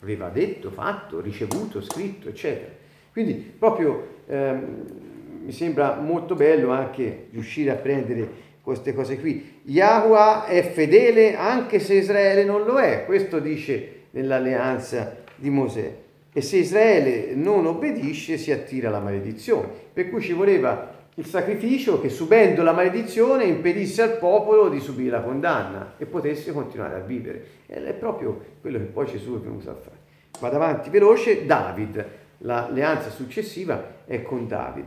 aveva 0.00 0.28
detto, 0.30 0.70
fatto, 0.70 1.20
ricevuto, 1.20 1.82
scritto, 1.82 2.30
eccetera. 2.30 2.72
Quindi 3.12 3.34
proprio 3.34 4.11
ehm, 4.26 5.00
mi 5.44 5.52
sembra 5.52 5.96
molto 5.96 6.34
bello 6.34 6.70
anche 6.70 7.26
riuscire 7.30 7.70
a 7.70 7.74
prendere 7.74 8.50
queste 8.62 8.94
cose 8.94 9.18
qui. 9.18 9.60
Yahweh 9.64 10.46
è 10.46 10.62
fedele 10.70 11.36
anche 11.36 11.80
se 11.80 11.94
Israele 11.94 12.44
non 12.44 12.62
lo 12.62 12.78
è, 12.78 13.04
questo 13.04 13.40
dice 13.40 14.04
nell'alleanza 14.10 15.16
di 15.34 15.50
Mosè. 15.50 15.96
E 16.32 16.40
se 16.40 16.56
Israele 16.56 17.34
non 17.34 17.66
obbedisce 17.66 18.38
si 18.38 18.52
attira 18.52 18.88
la 18.88 19.00
maledizione. 19.00 19.68
Per 19.92 20.08
cui 20.08 20.22
ci 20.22 20.32
voleva 20.32 21.00
il 21.16 21.26
sacrificio 21.26 22.00
che 22.00 22.08
subendo 22.08 22.62
la 22.62 22.72
maledizione 22.72 23.44
impedisse 23.44 24.00
al 24.00 24.16
popolo 24.16 24.70
di 24.70 24.80
subire 24.80 25.10
la 25.10 25.20
condanna 25.20 25.94
e 25.98 26.06
potesse 26.06 26.52
continuare 26.52 26.94
a 26.94 27.00
vivere. 27.00 27.44
Ed 27.66 27.84
è 27.84 27.92
proprio 27.92 28.40
quello 28.62 28.78
che 28.78 28.84
poi 28.84 29.06
Gesù 29.06 29.34
è 29.34 29.40
venuto 29.40 29.68
a 29.68 29.74
fare. 29.74 29.96
Vado 30.40 30.56
avanti 30.56 30.88
veloce, 30.88 31.44
David, 31.44 32.06
l'alleanza 32.42 33.10
successiva 33.10 34.04
è 34.04 34.22
con 34.22 34.46
David. 34.46 34.86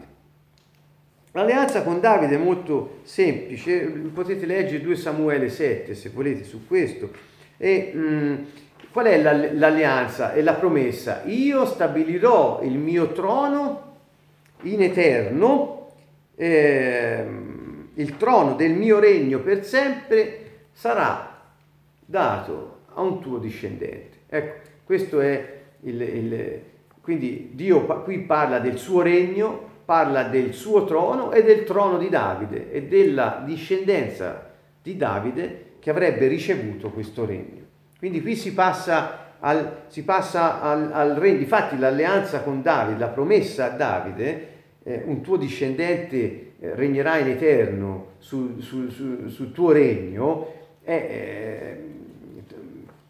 L'alleanza 1.32 1.84
con 1.84 2.00
Davide 2.00 2.36
è 2.36 2.38
molto 2.38 3.00
semplice, 3.04 3.82
potete 4.14 4.46
leggere 4.46 4.82
2 4.82 4.96
Samuele 4.96 5.50
7 5.50 5.94
se 5.94 6.10
volete 6.10 6.46
su 6.46 6.66
questo. 6.66 7.12
E, 7.58 7.92
mh, 7.94 8.00
mm, 8.00 8.36
qual 8.92 9.08
è 9.08 9.22
l'alleanza 9.22 10.32
e 10.34 10.42
la 10.42 10.54
promessa? 10.54 11.24
Io 11.26 11.66
stabilirò 11.66 12.62
il 12.64 12.78
mio 12.78 13.12
trono 13.12 13.96
in 14.62 14.82
eterno, 14.82 15.92
eh, 16.36 17.26
il 17.96 18.16
trono 18.16 18.56
del 18.56 18.72
mio 18.72 19.00
regno 19.00 19.40
per 19.40 19.66
sempre 19.66 20.68
sarà 20.72 21.44
dato 22.06 22.78
a 22.94 23.02
un 23.02 23.20
tuo 23.20 23.40
discendente. 23.40 24.20
Ecco, 24.30 24.70
questo 24.86 25.20
è 25.20 25.54
il, 25.82 26.02
il 26.02 26.62
quindi 27.06 27.52
Dio 27.54 27.86
qui 28.02 28.18
parla 28.22 28.58
del 28.58 28.80
suo 28.80 29.04
regno 29.04 29.74
parla 29.86 30.24
del 30.24 30.54
suo 30.54 30.84
trono 30.86 31.32
e 31.32 31.44
del 31.44 31.64
trono 31.64 32.00
di 32.00 32.10
Davide 32.10 32.72
e 32.72 32.88
della 32.88 33.44
discendenza 33.46 34.52
di 34.82 34.98
Davide 34.98 35.74
che 35.80 35.92
avrebbe 35.92 36.26
ricevuto 36.28 36.90
questo 36.90 37.24
regno. 37.24 37.64
Quindi 38.00 38.24
qui 38.24 38.36
si 38.36 38.54
passa 38.54 39.36
al, 39.40 39.84
si 39.88 40.04
passa 40.04 40.60
al, 40.60 40.90
al 40.92 41.12
regno, 41.12 41.42
infatti 41.42 41.78
l'alleanza 41.78 42.42
con 42.42 42.64
Davide, 42.64 42.98
la 42.98 43.10
promessa 43.10 43.66
a 43.66 43.76
Davide, 43.76 44.48
eh, 44.82 45.04
un 45.06 45.22
tuo 45.22 45.38
discendente 45.38 46.54
eh, 46.60 46.74
regnerà 46.74 47.20
in 47.20 47.28
eterno 47.28 48.14
sul, 48.18 48.62
sul, 48.64 48.92
sul, 48.92 49.30
sul 49.30 49.52
tuo 49.52 49.72
regno, 49.72 50.54
è, 50.82 50.92
eh, 50.92 51.84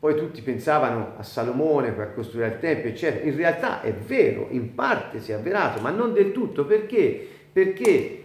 poi 0.05 0.13
tutti 0.13 0.43
pensavano 0.43 1.13
a 1.17 1.23
Salomone 1.23 1.91
per 1.91 2.13
costruire 2.13 2.49
il 2.49 2.59
Tempio, 2.59 2.91
eccetera. 2.91 3.25
In 3.25 3.35
realtà 3.35 3.81
è 3.81 3.91
vero, 3.91 4.45
in 4.51 4.75
parte 4.75 5.19
si 5.19 5.31
è 5.31 5.33
avverato, 5.33 5.81
ma 5.81 5.89
non 5.89 6.13
del 6.13 6.31
tutto. 6.31 6.63
Perché? 6.63 7.27
Perché 7.51 8.23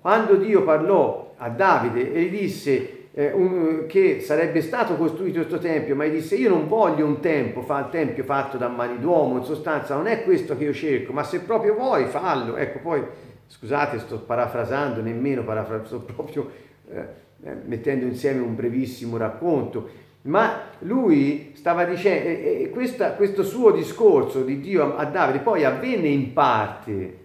quando 0.00 0.36
Dio 0.36 0.62
parlò 0.62 1.34
a 1.36 1.50
Davide 1.50 2.14
e 2.14 2.22
gli 2.22 2.30
disse 2.30 3.08
eh, 3.12 3.30
un, 3.32 3.84
che 3.86 4.20
sarebbe 4.20 4.62
stato 4.62 4.96
costruito 4.96 5.40
questo 5.40 5.58
Tempio, 5.58 5.94
ma 5.94 6.06
gli 6.06 6.12
disse 6.12 6.34
io 6.34 6.48
non 6.48 6.66
voglio 6.66 7.04
un 7.04 7.20
tempio, 7.20 7.60
fa, 7.60 7.88
tempio 7.90 8.24
fatto 8.24 8.56
da 8.56 8.68
mani 8.68 8.98
d'uomo, 8.98 9.36
in 9.36 9.44
sostanza 9.44 9.96
non 9.96 10.06
è 10.06 10.24
questo 10.24 10.56
che 10.56 10.64
io 10.64 10.72
cerco, 10.72 11.12
ma 11.12 11.24
se 11.24 11.40
proprio 11.40 11.74
vuoi 11.74 12.06
fallo. 12.06 12.56
Ecco, 12.56 12.78
poi, 12.78 13.04
scusate, 13.48 13.98
sto 13.98 14.18
parafrasando, 14.20 15.02
nemmeno 15.02 15.44
parafrasando, 15.44 15.86
sto 15.88 16.00
proprio 16.00 16.50
eh, 16.90 17.26
eh 17.44 17.54
mettendo 17.66 18.06
insieme 18.06 18.40
un 18.40 18.56
brevissimo 18.56 19.18
racconto 19.18 20.06
ma 20.22 20.70
lui 20.80 21.52
stava 21.54 21.84
dicendo, 21.84 22.28
e 22.28 22.70
questa, 22.72 23.12
questo 23.12 23.42
suo 23.42 23.70
discorso 23.70 24.42
di 24.42 24.60
Dio 24.60 24.96
a 24.96 25.04
Davide 25.04 25.40
poi 25.40 25.64
avvenne 25.64 26.08
in 26.08 26.32
parte 26.32 27.18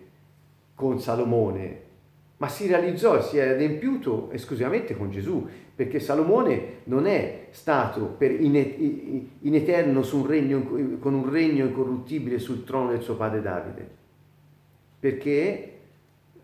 con 0.75 0.99
Salomone, 0.99 1.81
ma 2.37 2.47
si 2.47 2.67
realizzò 2.67 3.17
e 3.17 3.21
si 3.21 3.37
è 3.37 3.49
adempiuto 3.49 4.29
esclusivamente 4.31 4.95
con 4.95 5.09
Gesù, 5.09 5.47
perché 5.75 5.99
Salomone 5.99 6.81
non 6.85 7.07
è 7.07 7.47
stato 7.49 8.15
in, 8.19 9.27
in 9.39 9.55
eterno 9.55 10.07
un 10.11 10.27
regno, 10.27 10.61
con 10.99 11.13
un 11.13 11.29
regno 11.31 11.65
incorruttibile 11.65 12.37
sul 12.37 12.63
trono 12.63 12.91
del 12.91 13.01
suo 13.01 13.15
padre 13.15 13.41
Davide, 13.41 13.87
perché 14.99 15.69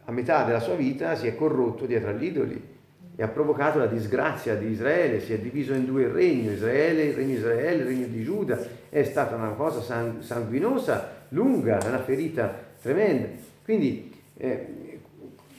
a 0.05 0.11
metà 0.11 0.43
della 0.43 0.59
sua 0.59 0.73
vita 0.73 1.15
si 1.15 1.27
è 1.27 1.35
corrotto 1.35 1.85
dietro 1.85 2.09
agli 2.09 2.25
idoli 2.25 2.77
e 3.19 3.23
ha 3.23 3.27
provocato 3.27 3.79
la 3.79 3.87
disgrazia 3.87 4.55
di 4.55 4.67
Israele, 4.67 5.19
si 5.19 5.33
è 5.33 5.39
diviso 5.39 5.73
in 5.73 5.83
due 5.85 6.07
regni, 6.07 6.53
Israele, 6.53 7.03
il 7.03 7.13
regno 7.13 7.27
di 7.27 7.33
Israele, 7.33 7.81
il 7.81 7.85
regno 7.85 8.07
di 8.07 8.23
Giuda, 8.23 8.57
è 8.87 9.03
stata 9.03 9.35
una 9.35 9.49
cosa 9.49 9.81
sanguinosa, 10.19 11.25
lunga, 11.27 11.79
una 11.85 11.99
ferita 11.99 12.49
tremenda. 12.81 13.27
Quindi, 13.65 14.09
eh, 14.37 14.67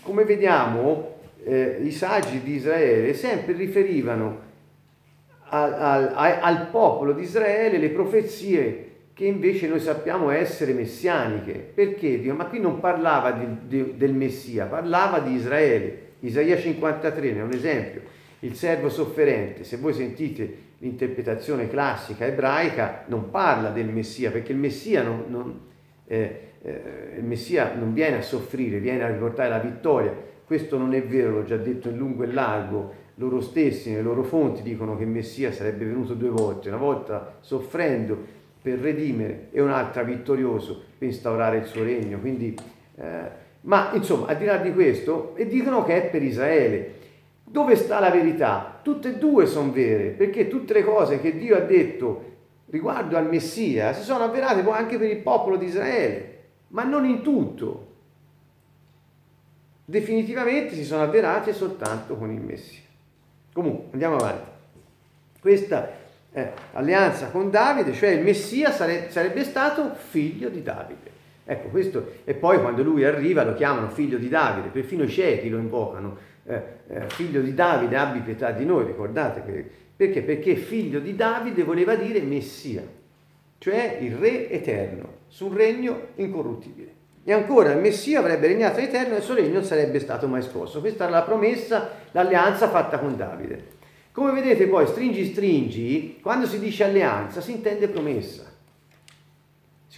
come 0.01 0.25
vediamo, 0.25 1.17
eh, 1.45 1.81
i 1.83 1.93
saggi 1.93 2.41
di 2.41 2.55
Israele 2.55 3.13
sempre 3.13 3.53
riferivano 3.53 4.39
al, 5.51 5.75
al, 5.75 6.39
al 6.41 6.69
popolo 6.69 7.13
di 7.13 7.25
Israele 7.25 7.77
le 7.77 7.91
profezie 7.91 8.87
che 9.13 9.27
invece 9.27 9.69
noi 9.69 9.81
sappiamo 9.81 10.31
essere 10.31 10.73
messianiche. 10.73 11.73
Perché? 11.75 12.23
Ma 12.33 12.47
qui 12.47 12.59
non 12.59 12.81
parlava 12.81 13.33
di, 13.33 13.47
di, 13.67 13.97
del 13.99 14.15
Messia, 14.15 14.65
parlava 14.65 15.19
di 15.19 15.35
Israele. 15.35 16.09
Isaia 16.21 16.57
53 16.57 17.33
ne 17.33 17.39
è 17.39 17.43
un 17.43 17.53
esempio. 17.53 18.03
Il 18.41 18.55
servo 18.55 18.89
sofferente, 18.89 19.65
se 19.65 19.77
voi 19.77 19.93
sentite 19.93 20.69
l'interpretazione 20.79 21.69
classica 21.69 22.27
ebraica, 22.27 23.05
non 23.07 23.31
parla 23.31 23.71
del 23.71 23.89
Messia, 23.89 24.31
perché 24.31 24.53
il 24.53 24.59
Messia 24.59 25.03
non, 25.03 25.25
non, 25.29 25.61
eh, 26.07 26.41
eh, 26.63 27.15
il 27.19 27.25
Messia 27.25 27.75
non 27.75 27.93
viene 27.93 28.19
a 28.19 28.23
soffrire, 28.23 28.79
viene 28.79 29.03
a 29.03 29.09
riportare 29.09 29.51
la 29.51 29.59
vittoria. 29.59 30.15
Questo 30.45 30.79
non 30.79 30.95
è 30.95 31.03
vero, 31.03 31.33
l'ho 31.33 31.45
già 31.45 31.57
detto 31.57 31.89
in 31.89 31.97
lungo 31.97 32.23
e 32.23 32.33
largo. 32.33 32.95
Loro 33.17 33.41
stessi, 33.41 33.91
nelle 33.91 34.03
loro 34.03 34.23
fonti, 34.23 34.63
dicono 34.63 34.97
che 34.97 35.03
il 35.03 35.11
Messia 35.11 35.53
sarebbe 35.53 35.85
venuto 35.85 36.15
due 36.15 36.31
volte, 36.31 36.69
una 36.69 36.79
volta 36.79 37.37
soffrendo 37.41 38.39
per 38.63 38.79
redimere 38.79 39.49
e 39.53 39.61
un'altra 39.61 40.03
vittorioso 40.03 40.83
per 40.99 41.09
instaurare 41.09 41.59
il 41.59 41.65
suo 41.65 41.83
regno. 41.83 42.19
Quindi 42.19 42.57
eh, 42.97 43.40
ma 43.63 43.91
insomma, 43.95 44.29
al 44.29 44.37
di 44.37 44.45
là 44.45 44.57
di 44.57 44.73
questo, 44.73 45.35
e 45.37 45.47
dicono 45.47 45.85
che 45.85 45.97
è 45.97 46.11
per 46.11 46.23
Israele. 46.23 46.99
Dove 47.45 47.75
sta 47.75 47.99
la 47.99 48.11
verità? 48.11 48.79
Tutte 48.83 49.09
e 49.09 49.19
due 49.19 49.47
sono 49.47 49.73
vere, 49.73 50.11
perché 50.11 50.49
tutte 50.49 50.73
le 50.73 50.85
cose 50.85 51.21
che 51.21 51.37
Dio 51.37 51.57
ha 51.57 51.61
detto 51.61 52.29
riguardo 52.71 53.17
al 53.17 53.29
Messia 53.29 53.93
si 53.93 54.03
sono 54.03 54.25
avverate 54.25 54.63
poi 54.63 54.75
anche 54.75 54.97
per 54.97 55.11
il 55.11 55.19
popolo 55.19 55.57
di 55.57 55.67
Israele, 55.67 56.39
ma 56.69 56.85
non 56.85 57.05
in 57.05 57.23
tutto. 57.23 57.89
Definitivamente 59.85 60.75
si 60.75 60.85
sono 60.85 61.03
avverate 61.03 61.53
soltanto 61.53 62.17
con 62.17 62.31
il 62.31 62.41
Messia. 62.41 62.83
Comunque, 63.53 63.89
andiamo 63.91 64.17
avanti. 64.17 64.49
Questa 65.41 65.91
eh, 66.33 66.53
alleanza 66.73 67.31
con 67.31 67.51
Davide, 67.51 67.93
cioè 67.93 68.11
il 68.11 68.23
Messia 68.23 68.71
sare- 68.71 69.11
sarebbe 69.11 69.43
stato 69.43 69.95
figlio 69.95 70.49
di 70.49 70.63
Davide. 70.63 71.11
Ecco, 71.45 71.69
questo, 71.69 72.13
e 72.25 72.35
poi 72.35 72.61
quando 72.61 72.83
lui 72.83 73.05
arriva 73.05 73.45
lo 73.45 73.55
chiamano 73.55 73.89
figlio 73.89 74.19
di 74.19 74.29
Davide, 74.29 74.69
perfino 74.69 75.05
i 75.05 75.09
ciechi 75.09 75.49
lo 75.49 75.59
invocano, 75.59 76.17
eh, 76.45 76.63
eh, 76.89 77.09
figlio 77.09 77.41
di 77.41 77.55
Davide, 77.55 77.97
abbi 77.97 78.21
pietà 78.21 78.51
di 78.53 78.65
noi, 78.65 78.85
ricordate 78.85 79.43
che, 79.45 79.71
perché? 79.97 80.23
Perché 80.23 80.57
figlio 80.57 81.01
di 81.01 81.17
Davide 81.17 81.63
voleva 81.65 81.95
dire 81.95 82.21
Messia, 82.21 82.83
cioè 83.59 83.99
il 84.01 84.15
re 84.15 84.49
eterno, 84.51 85.19
sul 85.29 85.55
regno 85.55 86.09
incorruttibile. 86.17 86.99
E 87.23 87.33
ancora 87.33 87.73
il 87.73 87.79
Messia 87.79 88.19
avrebbe 88.21 88.47
regnato 88.47 88.81
in 88.81 88.87
eterno 88.87 89.15
e 89.15 89.19
il 89.19 89.23
suo 89.23 89.35
regno 89.35 89.53
non 89.53 89.65
sarebbe 89.65 89.99
stato 89.99 90.27
mai 90.27 90.43
scosso. 90.43 90.81
Questa 90.81 91.05
era 91.05 91.13
la 91.13 91.23
promessa, 91.23 91.91
l'alleanza 92.13 92.69
fatta 92.69 92.99
con 92.99 93.17
Davide. 93.17 93.79
Come 94.13 94.33
vedete 94.33 94.67
poi, 94.67 94.87
stringi 94.87 95.25
stringi, 95.27 96.19
quando 96.21 96.47
si 96.47 96.59
dice 96.59 96.85
alleanza 96.85 97.41
si 97.41 97.53
intende 97.53 97.89
promessa. 97.89 98.50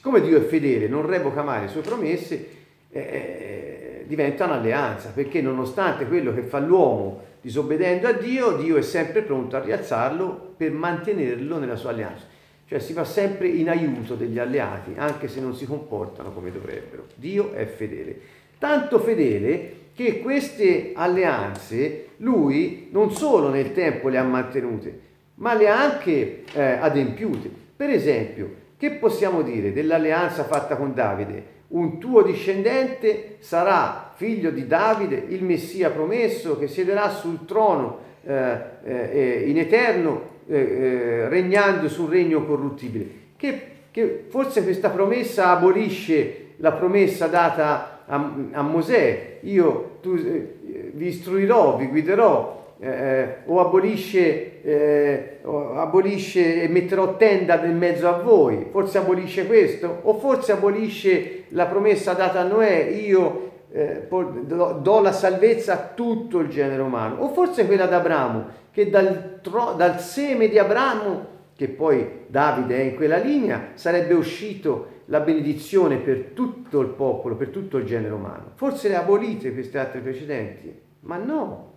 Siccome 0.03 0.21
Dio 0.21 0.37
è 0.37 0.41
fedele, 0.41 0.89
non 0.89 1.07
revoca 1.07 1.45
mai 1.45 1.61
le 1.61 1.69
sue 1.69 1.81
promesse, 1.81 2.49
eh, 2.91 2.99
eh, 2.99 4.05
diventa 4.09 4.47
un'alleanza, 4.47 5.11
perché 5.11 5.41
nonostante 5.41 6.07
quello 6.07 6.35
che 6.35 6.43
fa 6.43 6.59
l'uomo 6.59 7.23
disobbedendo 7.41 8.09
a 8.09 8.13
Dio, 8.13 8.57
Dio 8.57 8.77
è 8.77 8.83
sempre 8.83 9.23
pronto 9.23 9.55
a 9.55 9.61
rialzarlo 9.61 10.55
per 10.57 10.73
mantenerlo 10.73 11.57
nella 11.61 11.77
sua 11.77 11.91
alleanza. 11.91 12.25
Cioè 12.67 12.81
si 12.81 12.93
va 12.95 13.05
sempre 13.05 13.47
in 13.47 13.71
aiuto 13.71 14.17
degli 14.17 14.41
alleati, 14.41 14.91
anche 14.97 15.29
se 15.29 15.41
non 15.41 15.55
si 15.55 15.67
comportano 15.67 16.33
come 16.33 16.51
dovrebbero. 16.51 17.07
Dio 17.15 17.53
è 17.53 17.65
fedele. 17.65 18.19
Tanto 18.59 18.99
fedele 18.99 19.75
che 19.95 20.19
queste 20.19 20.91
alleanze 20.97 22.07
lui 22.17 22.89
non 22.91 23.13
solo 23.13 23.51
nel 23.51 23.73
tempo 23.73 24.09
le 24.09 24.19
ha 24.19 24.25
mantenute, 24.25 24.99
ma 25.37 25.55
le 25.55 25.69
ha 25.69 25.81
anche 25.81 26.43
eh, 26.53 26.61
adempiute. 26.61 27.49
Per 27.77 27.89
esempio, 27.89 28.62
che 28.83 28.91
possiamo 28.91 29.43
dire 29.43 29.73
dell'alleanza 29.73 30.43
fatta 30.43 30.75
con 30.75 30.93
Davide? 30.93 31.61
Un 31.69 32.01
tuo 32.01 32.23
discendente 32.23 33.37
sarà 33.39 34.11
figlio 34.17 34.51
di 34.51 34.67
Davide, 34.67 35.23
il 35.29 35.45
Messia 35.45 35.91
promesso, 35.91 36.59
che 36.59 36.67
siederà 36.67 37.09
sul 37.09 37.45
trono 37.45 37.99
eh, 38.25 38.57
eh, 38.83 39.45
in 39.47 39.57
eterno, 39.57 40.23
eh, 40.49 40.57
eh, 40.57 41.29
regnando 41.29 41.89
sul 41.89 42.11
regno 42.11 42.45
corruttibile. 42.45 43.07
Che, 43.37 43.61
che, 43.93 44.25
forse 44.29 44.65
questa 44.65 44.91
promessa 44.91 45.51
abolisce 45.51 46.55
la 46.57 46.73
promessa 46.73 47.29
data 47.29 48.03
a, 48.05 48.35
a 48.51 48.63
Mosè, 48.63 49.39
io 49.43 49.99
tu, 50.03 50.15
eh, 50.17 50.91
vi 50.93 51.07
istruirò, 51.07 51.77
vi 51.77 51.87
guiderò, 51.87 52.62
eh, 52.83 53.37
o, 53.45 53.61
abolisce, 53.61 54.61
eh, 54.61 55.39
abolisce 55.45 56.63
e 56.63 56.69
metterò 56.69 57.17
tenda 57.17 57.55
nel 57.61 57.77
mezzo 57.77 58.09
a 58.09 58.21
voi, 58.21 58.67
forse 58.73 58.99
abolisce 58.99 59.47
questo, 59.47 60.01
o 60.03 60.15
forse 60.19 60.51
abolisce 60.51 61.45
la 61.51 61.67
promessa 61.67 62.13
data 62.15 62.41
a 62.41 62.45
Noè, 62.45 62.89
io 62.89 63.51
eh, 63.71 64.09
do 64.09 65.01
la 65.01 65.13
salvezza 65.13 65.75
a 65.75 65.93
tutto 65.95 66.41
il 66.41 66.49
genere 66.49 66.83
umano, 66.83 67.23
o 67.23 67.29
forse 67.29 67.67
quella 67.67 67.87
d'Abramo, 67.87 68.47
che 68.73 68.91
dal, 68.91 69.41
dal 69.77 70.01
seme 70.01 70.49
di 70.49 70.59
Abramo, 70.59 71.27
che 71.55 71.69
poi 71.69 72.25
Davide 72.27 72.79
è 72.79 72.83
in 72.83 72.97
quella 72.97 73.19
linea, 73.19 73.69
sarebbe 73.75 74.15
uscito 74.15 74.89
la 75.05 75.21
benedizione 75.21 75.99
per 75.99 76.31
tutto 76.35 76.81
il 76.81 76.89
popolo, 76.89 77.37
per 77.37 77.51
tutto 77.51 77.77
il 77.77 77.85
genere 77.85 78.13
umano. 78.13 78.51
Forse 78.55 78.89
le 78.89 78.97
abolite 78.97 79.53
queste 79.53 79.79
altre 79.79 80.01
precedenti, 80.01 80.75
ma 81.01 81.17
no, 81.19 81.72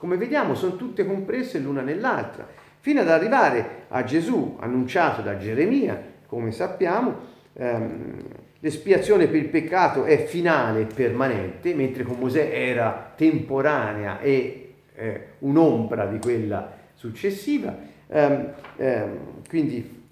come 0.00 0.16
vediamo 0.16 0.54
sono 0.54 0.76
tutte 0.76 1.04
comprese 1.04 1.58
l'una 1.58 1.82
nell'altra, 1.82 2.48
fino 2.78 3.02
ad 3.02 3.10
arrivare 3.10 3.84
a 3.88 4.02
Gesù 4.02 4.56
annunciato 4.58 5.20
da 5.20 5.36
Geremia, 5.36 6.02
come 6.24 6.52
sappiamo, 6.52 7.16
ehm, 7.52 8.22
l'espiazione 8.60 9.26
per 9.26 9.36
il 9.36 9.48
peccato 9.48 10.04
è 10.04 10.24
finale 10.24 10.80
e 10.80 10.86
permanente, 10.86 11.74
mentre 11.74 12.04
con 12.04 12.16
Mosè 12.18 12.48
era 12.50 13.12
temporanea 13.14 14.20
e 14.20 14.72
eh, 14.94 15.26
un'ombra 15.40 16.06
di 16.06 16.18
quella 16.18 16.78
successiva. 16.94 17.76
Ehm, 18.08 18.52
ehm, 18.76 19.18
quindi, 19.46 20.02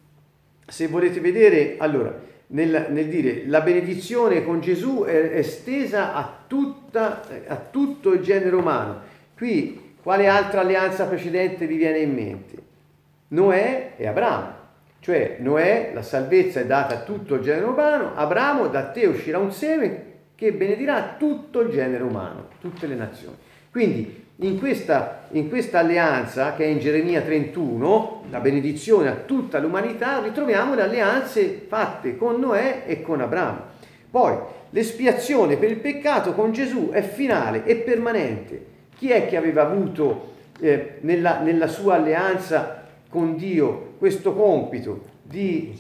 se 0.67 0.87
volete 0.89 1.21
vedere, 1.21 1.77
allora, 1.79 2.15
nel, 2.49 2.89
nel, 2.91 3.09
dire 3.09 3.45
la 3.47 3.63
benedizione 3.63 4.45
con 4.45 4.61
Gesù 4.61 5.05
è 5.07 5.39
estesa 5.39 6.13
a, 6.13 6.41
tutta, 6.47 7.23
a 7.47 7.57
tutto 7.57 8.13
il 8.13 8.21
genere 8.21 8.55
umano 8.55 9.08
Qui 9.39 9.95
quale 10.03 10.27
altra 10.27 10.63
alleanza 10.63 11.07
precedente 11.07 11.69
vi 11.69 11.77
viene 11.77 11.99
in 11.99 12.13
mente? 12.13 12.57
Noè 13.29 13.93
e 13.97 14.09
Abramo. 14.09 14.57
Cioè 14.99 15.37
Noè, 15.39 15.93
la 15.95 16.03
salvezza 16.03 16.59
è 16.59 16.67
data 16.67 16.97
a 16.97 17.03
tutto 17.03 17.37
il 17.37 17.43
genere 17.43 17.67
umano, 17.67 18.17
Abramo, 18.17 18.67
da 18.67 18.87
te 18.87 19.07
uscirà 19.07 19.39
un 19.39 19.53
seme 19.53 20.07
che 20.35 20.53
benedirà 20.53 21.15
tutto 21.17 21.61
il 21.61 21.71
genere 21.71 22.03
umano, 22.03 22.49
tutte 22.61 22.89
le 22.89 22.97
nazioni. 22.97 23.37
Quindi 23.71 24.27
in 24.39 24.59
questa, 24.59 25.29
in 25.31 25.49
questa, 25.49 25.79
alleanza 25.79 26.55
che 26.55 26.65
è 26.65 26.67
in 26.67 26.81
Geremia 26.81 27.21
31, 27.21 28.25
la 28.31 28.41
benedizione 28.41 29.09
a 29.09 29.15
tutta 29.25 29.61
l'umanità, 29.61 30.21
ritroviamo 30.21 30.75
le 30.75 30.83
alleanze 30.83 31.65
fatte 31.69 32.17
con 32.17 32.41
Noè 32.41 32.83
e 32.87 33.03
con 33.03 33.21
Abramo. 33.21 33.61
Poi 34.11 34.37
l'espiazione 34.71 35.57
per 35.59 35.71
il 35.71 35.79
peccato 35.79 36.35
con 36.35 36.51
Gesù 36.51 36.91
è 36.91 37.03
finale 37.03 37.65
e 37.65 37.77
permanente. 37.77 38.77
Chi 38.99 39.11
è 39.11 39.29
che 39.29 39.37
aveva 39.37 39.63
avuto 39.63 40.33
eh, 40.59 40.97
nella, 41.03 41.39
nella, 41.41 41.69
sua 41.69 41.95
alleanza 41.95 42.85
con 43.09 43.37
Dio 43.37 43.95
questo 43.97 44.35
compito 44.35 45.05
di 45.23 45.73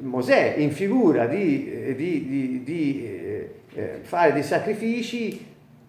Mosè 0.00 0.54
in 0.56 0.70
figura 0.70 1.26
di, 1.26 1.70
eh, 1.70 1.94
di, 1.94 2.26
di, 2.26 2.62
di 2.64 3.04
eh, 3.04 3.54
eh, 3.74 3.98
fare 4.00 4.32
dei 4.32 4.42
sacrifici 4.42 5.44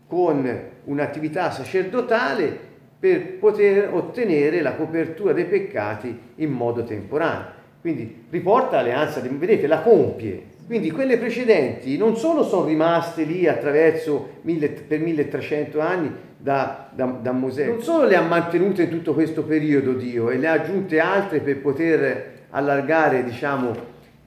con 0.06 0.62
un'attività 0.84 1.50
sacerdotale 1.50 2.68
per 3.00 3.38
poter 3.38 3.94
ottenere 3.94 4.62
la 4.62 4.74
copertura 4.74 5.32
dei 5.32 5.46
peccati 5.46 6.20
in 6.36 6.52
modo 6.52 6.84
temporaneo. 6.84 7.52
Quindi 7.80 8.26
riporta 8.30 8.76
l'alleanza, 8.76 9.22
vedete, 9.22 9.66
la 9.66 9.80
compie. 9.80 10.44
Quindi 10.70 10.92
quelle 10.92 11.18
precedenti 11.18 11.98
non 11.98 12.16
solo 12.16 12.44
sono 12.44 12.68
rimaste 12.68 13.24
lì 13.24 13.48
attraverso 13.48 14.34
mille, 14.42 14.70
per 14.70 15.00
1300 15.00 15.80
anni, 15.80 16.14
da, 16.38 16.90
da, 16.92 17.06
da 17.06 17.32
Mosè. 17.32 17.66
Non 17.66 17.82
solo 17.82 18.06
le 18.06 18.16
ha 18.16 18.22
mantenute 18.22 18.84
in 18.84 18.90
tutto 18.90 19.16
questo 19.16 19.42
periodo 19.42 19.94
Dio 19.94 20.30
e 20.30 20.38
le 20.38 20.48
ha 20.48 20.52
aggiunte 20.52 21.00
altre 21.00 21.40
per 21.40 21.60
poter 21.60 22.34
allargare, 22.52 23.24
diciamo, 23.24 23.74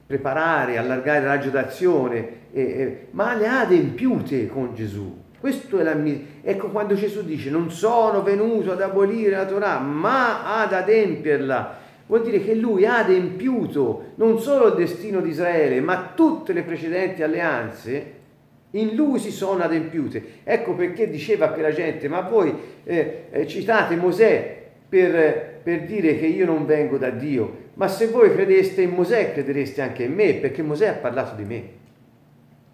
preparare, 0.05 0.77
allargare 0.77 1.19
il 1.19 1.25
raggio 1.25 1.49
d'azione, 1.49 2.27
e, 2.51 2.61
e, 2.61 3.07
ma 3.11 3.35
le 3.35 3.47
ha 3.47 3.61
adempiute 3.61 4.47
con 4.47 4.75
Gesù. 4.75 5.21
Questo 5.39 5.79
è 5.79 5.83
la 5.83 5.93
mia... 5.93 6.17
Ecco 6.41 6.71
quando 6.71 6.95
Gesù 6.95 7.23
dice 7.23 7.51
non 7.51 7.71
sono 7.71 8.21
venuto 8.21 8.73
ad 8.73 8.81
abolire 8.81 9.37
la 9.37 9.45
Torah, 9.45 9.79
ma 9.79 10.59
ad 10.61 10.73
adempierla. 10.73 11.82
Vuol 12.05 12.23
dire 12.23 12.43
che 12.43 12.53
lui 12.53 12.85
ha 12.85 12.97
adempiuto 12.97 14.11
non 14.15 14.39
solo 14.39 14.67
il 14.67 14.75
destino 14.75 15.21
di 15.21 15.29
Israele, 15.29 15.79
ma 15.79 16.11
tutte 16.15 16.53
le 16.53 16.63
precedenti 16.63 17.23
alleanze 17.23 18.21
in 18.71 18.95
lui 18.95 19.19
si 19.19 19.31
sono 19.31 19.63
adempiute. 19.63 20.23
Ecco 20.43 20.73
perché 20.73 21.09
diceva 21.09 21.45
a 21.45 21.51
quella 21.51 21.71
gente, 21.71 22.07
ma 22.07 22.21
voi 22.21 22.53
eh, 22.83 23.25
eh, 23.31 23.47
citate 23.47 23.95
Mosè 23.95 24.61
per, 24.87 25.59
per, 25.63 25.83
dire 25.83 26.17
che 26.17 26.25
io 26.25 26.45
non 26.45 26.65
vengo 26.65 26.97
da 26.97 27.09
Dio, 27.09 27.61
ma 27.75 27.87
se 27.87 28.07
voi 28.07 28.31
credeste 28.31 28.81
in 28.81 28.91
Mosè, 28.91 29.33
credereste 29.33 29.81
anche 29.81 30.03
in 30.03 30.13
me, 30.13 30.35
perché 30.35 30.61
Mosè 30.61 30.87
ha 30.87 30.93
parlato 30.93 31.35
di 31.35 31.43
me. 31.43 31.81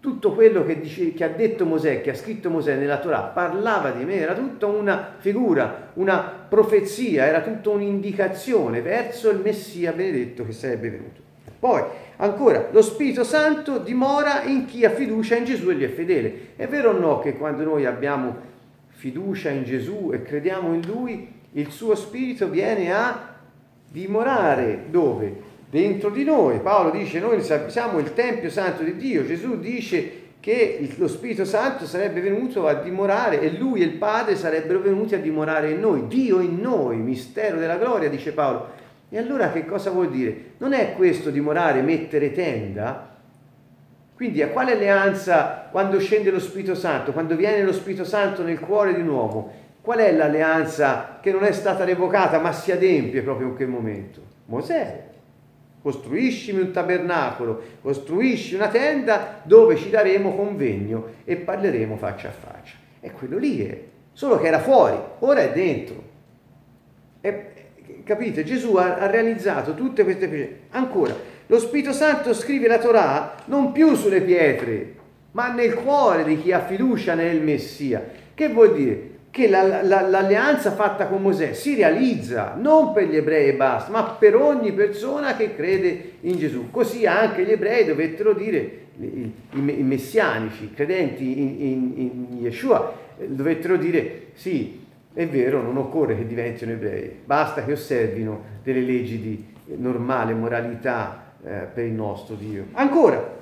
Tutto 0.00 0.32
quello 0.32 0.64
che, 0.64 0.80
dice, 0.80 1.12
che 1.12 1.24
ha 1.24 1.28
detto 1.28 1.66
Mosè, 1.66 2.00
che 2.00 2.10
ha 2.10 2.14
scritto 2.14 2.48
Mosè 2.48 2.74
nella 2.76 2.98
Torah, 2.98 3.20
parlava 3.20 3.90
di 3.90 4.04
me, 4.04 4.14
era 4.14 4.34
tutta 4.34 4.66
una 4.66 5.16
figura, 5.18 5.90
una 5.94 6.20
profezia, 6.48 7.26
era 7.26 7.42
tutta 7.42 7.68
un'indicazione 7.68 8.80
verso 8.80 9.28
il 9.28 9.40
Messia 9.40 9.92
benedetto 9.92 10.46
che 10.46 10.52
sarebbe 10.52 10.88
venuto. 10.88 11.20
Poi, 11.58 11.82
ancora, 12.16 12.68
lo 12.70 12.80
Spirito 12.80 13.24
Santo 13.24 13.76
dimora 13.76 14.44
in 14.44 14.64
chi 14.64 14.86
ha 14.86 14.90
fiducia 14.90 15.36
in 15.36 15.44
Gesù 15.44 15.68
e 15.68 15.74
gli 15.74 15.84
è 15.84 15.90
fedele. 15.90 16.52
È 16.56 16.66
vero 16.66 16.92
o 16.92 16.98
no 16.98 17.18
che 17.18 17.36
quando 17.36 17.62
noi 17.64 17.84
abbiamo 17.84 18.34
fiducia 18.88 19.50
in 19.50 19.64
Gesù 19.64 20.10
e 20.14 20.22
crediamo 20.22 20.72
in 20.72 20.80
Lui, 20.86 21.30
il 21.52 21.70
suo 21.70 21.94
Spirito 21.94 22.48
viene 22.48 22.90
a 22.90 23.34
dimorare 23.86 24.84
dove? 24.88 25.49
Dentro 25.70 26.10
di 26.10 26.24
noi. 26.24 26.58
Paolo 26.58 26.90
dice 26.90 27.20
noi 27.20 27.40
siamo 27.40 28.00
il 28.00 28.12
Tempio 28.12 28.50
Santo 28.50 28.82
di 28.82 28.96
Dio. 28.96 29.24
Gesù 29.24 29.60
dice 29.60 30.18
che 30.40 30.88
lo 30.96 31.06
Spirito 31.06 31.44
Santo 31.44 31.86
sarebbe 31.86 32.20
venuto 32.20 32.66
a 32.66 32.74
dimorare 32.74 33.40
e 33.40 33.56
Lui 33.56 33.82
e 33.82 33.84
il 33.84 33.92
Padre 33.92 34.34
sarebbero 34.34 34.80
venuti 34.80 35.14
a 35.14 35.20
dimorare 35.20 35.70
in 35.70 35.78
noi. 35.78 36.08
Dio 36.08 36.40
in 36.40 36.58
noi, 36.60 36.96
mistero 36.96 37.58
della 37.58 37.76
gloria, 37.76 38.08
dice 38.08 38.32
Paolo. 38.32 38.78
E 39.10 39.18
allora 39.18 39.52
che 39.52 39.64
cosa 39.64 39.90
vuol 39.90 40.10
dire? 40.10 40.54
Non 40.58 40.72
è 40.72 40.94
questo 40.94 41.30
dimorare, 41.30 41.82
mettere 41.82 42.32
tenda? 42.32 43.08
Quindi 44.16 44.42
a 44.42 44.48
quale 44.48 44.72
alleanza 44.72 45.68
quando 45.70 46.00
scende 46.00 46.30
lo 46.30 46.40
Spirito 46.40 46.74
Santo, 46.74 47.12
quando 47.12 47.36
viene 47.36 47.62
lo 47.62 47.72
Spirito 47.72 48.04
Santo 48.04 48.42
nel 48.42 48.58
cuore 48.58 48.92
di 48.92 49.00
un 49.02 49.08
uomo? 49.08 49.52
Qual 49.80 49.98
è 49.98 50.12
l'alleanza 50.12 51.18
che 51.22 51.30
non 51.30 51.44
è 51.44 51.52
stata 51.52 51.84
revocata 51.84 52.38
ma 52.40 52.52
si 52.52 52.72
adempie 52.72 53.22
proprio 53.22 53.48
in 53.48 53.54
quel 53.54 53.68
momento? 53.68 54.20
Mosè. 54.46 55.09
Costruiscimi 55.82 56.60
un 56.60 56.72
tabernacolo, 56.72 57.62
costruisci 57.80 58.54
una 58.54 58.68
tenda 58.68 59.40
dove 59.44 59.76
ci 59.76 59.88
daremo 59.88 60.34
convegno 60.34 61.06
e 61.24 61.36
parleremo 61.36 61.96
faccia 61.96 62.28
a 62.28 62.32
faccia. 62.32 62.76
E 63.00 63.10
quello 63.12 63.38
lì 63.38 63.64
è, 63.64 63.80
solo 64.12 64.38
che 64.38 64.46
era 64.46 64.58
fuori, 64.58 64.98
ora 65.20 65.40
è 65.40 65.52
dentro. 65.52 66.02
E, 67.22 67.46
capite? 68.04 68.44
Gesù 68.44 68.74
ha, 68.74 68.96
ha 68.96 69.06
realizzato 69.06 69.74
tutte 69.74 70.04
queste 70.04 70.28
cose. 70.28 70.58
Ancora, 70.70 71.16
lo 71.46 71.58
Spirito 71.58 71.92
Santo 71.92 72.34
scrive 72.34 72.68
la 72.68 72.78
Torah 72.78 73.34
non 73.46 73.72
più 73.72 73.94
sulle 73.94 74.20
pietre, 74.20 74.94
ma 75.32 75.50
nel 75.52 75.74
cuore 75.74 76.24
di 76.24 76.40
chi 76.40 76.52
ha 76.52 76.60
fiducia 76.60 77.14
nel 77.14 77.40
Messia. 77.40 78.04
Che 78.34 78.48
vuol 78.48 78.74
dire? 78.74 79.10
Che 79.30 79.48
la, 79.48 79.82
la, 79.82 80.00
l'alleanza 80.00 80.72
fatta 80.72 81.06
con 81.06 81.22
Mosè 81.22 81.52
si 81.52 81.76
realizza 81.76 82.56
non 82.58 82.92
per 82.92 83.04
gli 83.04 83.14
ebrei 83.14 83.50
e 83.50 83.54
basta, 83.54 83.90
ma 83.92 84.02
per 84.02 84.34
ogni 84.34 84.72
persona 84.72 85.36
che 85.36 85.54
crede 85.54 86.14
in 86.22 86.36
Gesù. 86.36 86.70
Così 86.70 87.06
anche 87.06 87.44
gli 87.44 87.52
ebrei 87.52 87.84
dovettero 87.84 88.32
dire, 88.32 88.58
i, 88.98 89.04
i, 89.04 89.32
i 89.54 89.82
messianici, 89.82 90.72
credenti 90.74 91.40
in, 91.40 91.56
in, 91.60 91.92
in 91.96 92.38
Yeshua, 92.40 92.92
eh, 93.18 93.28
dovettero 93.28 93.76
dire 93.76 94.30
sì, 94.34 94.84
è 95.14 95.26
vero, 95.26 95.62
non 95.62 95.76
occorre 95.76 96.16
che 96.16 96.26
diventino 96.26 96.72
ebrei, 96.72 97.12
basta 97.24 97.64
che 97.64 97.72
osservino 97.72 98.42
delle 98.64 98.80
leggi 98.80 99.20
di 99.20 99.44
normale 99.76 100.34
moralità 100.34 101.34
eh, 101.44 101.68
per 101.72 101.84
il 101.84 101.92
nostro 101.92 102.34
Dio. 102.34 102.66
Ancora, 102.72 103.38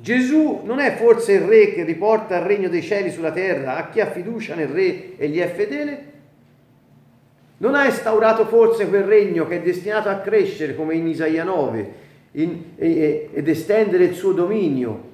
Gesù 0.00 0.62
non 0.64 0.78
è 0.78 0.96
forse 0.96 1.34
il 1.34 1.42
re 1.42 1.74
che 1.74 1.84
riporta 1.84 2.38
il 2.38 2.44
regno 2.44 2.70
dei 2.70 2.82
cieli 2.82 3.10
sulla 3.10 3.32
terra 3.32 3.76
a 3.76 3.88
chi 3.90 4.00
ha 4.00 4.06
fiducia 4.06 4.54
nel 4.54 4.68
re 4.68 5.18
e 5.18 5.28
gli 5.28 5.38
è 5.38 5.52
fedele? 5.52 6.08
Non 7.58 7.74
ha 7.74 7.84
instaurato 7.84 8.46
forse 8.46 8.88
quel 8.88 9.02
regno 9.02 9.46
che 9.46 9.56
è 9.56 9.60
destinato 9.60 10.08
a 10.08 10.20
crescere 10.20 10.74
come 10.74 10.94
in 10.94 11.06
Isaia 11.06 11.44
9 11.44 11.92
in, 12.32 12.62
e, 12.76 13.28
ed 13.30 13.46
estendere 13.46 14.04
il 14.04 14.14
suo 14.14 14.32
dominio, 14.32 15.08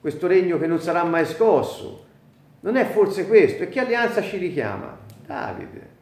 questo 0.00 0.26
regno 0.26 0.58
che 0.58 0.66
non 0.66 0.80
sarà 0.80 1.04
mai 1.04 1.24
scosso. 1.24 2.04
Non 2.60 2.74
è 2.74 2.84
forse 2.86 3.28
questo? 3.28 3.62
E 3.62 3.68
che 3.68 3.78
alleanza 3.78 4.20
ci 4.20 4.36
richiama? 4.38 4.98
Davide. 5.24 5.94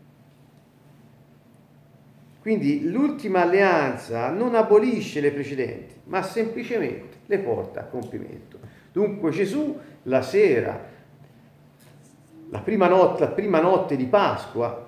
Quindi 2.41 2.91
l'ultima 2.91 3.43
alleanza 3.43 4.31
non 4.31 4.55
abolisce 4.55 5.21
le 5.21 5.33
precedenti, 5.33 5.95
ma 6.05 6.23
semplicemente 6.23 7.14
le 7.27 7.39
porta 7.39 7.81
a 7.81 7.85
compimento. 7.85 8.59
Dunque 8.93 9.31
Gesù 9.31 9.79
la 10.05 10.23
sera, 10.23 10.79
la 12.51 12.59
prima 12.61 12.89
notte, 12.89 13.21
la 13.21 13.31
prima 13.31 13.61
notte 13.61 13.97
di 13.97 14.07
Pasqua, 14.07 14.87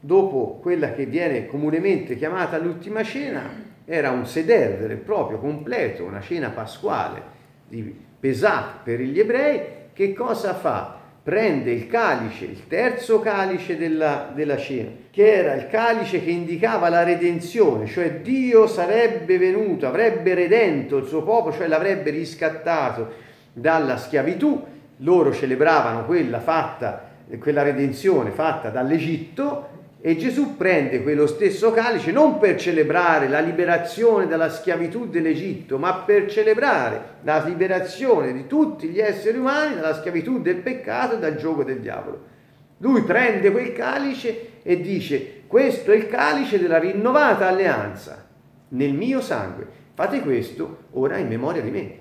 dopo 0.00 0.58
quella 0.60 0.92
che 0.92 1.06
viene 1.06 1.46
comunemente 1.46 2.16
chiamata 2.16 2.58
l'ultima 2.58 3.02
cena, 3.02 3.66
era 3.84 4.10
un 4.10 4.26
seder 4.26 4.78
vero 4.78 4.92
e 4.92 4.96
proprio, 4.96 5.38
completo, 5.38 6.04
una 6.04 6.20
cena 6.20 6.50
pasquale 6.50 7.22
di 7.66 7.96
Pesach 8.20 8.82
per 8.82 9.00
gli 9.00 9.18
ebrei, 9.18 9.60
che 9.92 10.12
cosa 10.12 10.54
fa? 10.54 10.97
Prende 11.28 11.72
il 11.72 11.88
calice, 11.88 12.46
il 12.46 12.66
terzo 12.68 13.20
calice 13.20 13.76
della, 13.76 14.32
della, 14.34 14.56
cena, 14.56 14.88
che 15.10 15.30
era 15.30 15.52
il 15.52 15.68
calice 15.68 16.24
che 16.24 16.30
indicava 16.30 16.88
la 16.88 17.02
redenzione, 17.02 17.84
cioè 17.84 18.22
Dio 18.22 18.66
sarebbe 18.66 19.36
venuto, 19.36 19.86
avrebbe 19.86 20.32
redento 20.32 20.96
il 20.96 21.04
suo 21.04 21.22
popolo, 21.22 21.54
cioè 21.54 21.66
l'avrebbe 21.66 22.08
riscattato 22.08 23.12
dalla 23.52 23.98
schiavitù. 23.98 24.64
Loro 25.02 25.30
celebravano 25.30 26.06
quella 26.06 26.40
fatta, 26.40 27.10
quella 27.38 27.60
redenzione 27.60 28.30
fatta 28.30 28.70
dall'Egitto 28.70 29.77
e 30.00 30.16
Gesù 30.16 30.56
prende 30.56 31.02
quello 31.02 31.26
stesso 31.26 31.72
calice 31.72 32.12
non 32.12 32.38
per 32.38 32.56
celebrare 32.56 33.26
la 33.26 33.40
liberazione 33.40 34.28
dalla 34.28 34.48
schiavitù 34.48 35.08
dell'Egitto, 35.08 35.76
ma 35.76 35.94
per 35.94 36.30
celebrare 36.30 37.16
la 37.22 37.42
liberazione 37.42 38.32
di 38.32 38.46
tutti 38.46 38.88
gli 38.88 39.00
esseri 39.00 39.38
umani 39.38 39.74
dalla 39.74 39.94
schiavitù 39.94 40.40
del 40.40 40.56
peccato 40.56 41.16
e 41.16 41.18
dal 41.18 41.34
gioco 41.34 41.64
del 41.64 41.80
diavolo. 41.80 42.36
Lui 42.78 43.02
prende 43.02 43.50
quel 43.50 43.72
calice 43.72 44.62
e 44.62 44.80
dice, 44.80 45.42
questo 45.48 45.90
è 45.90 45.96
il 45.96 46.06
calice 46.06 46.60
della 46.60 46.78
rinnovata 46.78 47.48
alleanza 47.48 48.24
nel 48.68 48.94
mio 48.94 49.20
sangue. 49.20 49.66
Fate 49.94 50.20
questo 50.20 50.84
ora 50.92 51.16
in 51.16 51.26
memoria 51.26 51.60
di 51.62 51.70
me, 51.70 51.98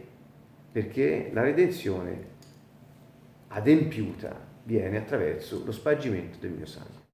perché 0.72 1.32
la 1.34 1.42
redenzione 1.42 2.36
adempiuta 3.48 4.36
viene 4.64 4.98
attraverso 4.98 5.64
lo 5.66 5.72
spargimento 5.72 6.38
del 6.40 6.52
mio 6.52 6.68
sangue. 6.68 7.07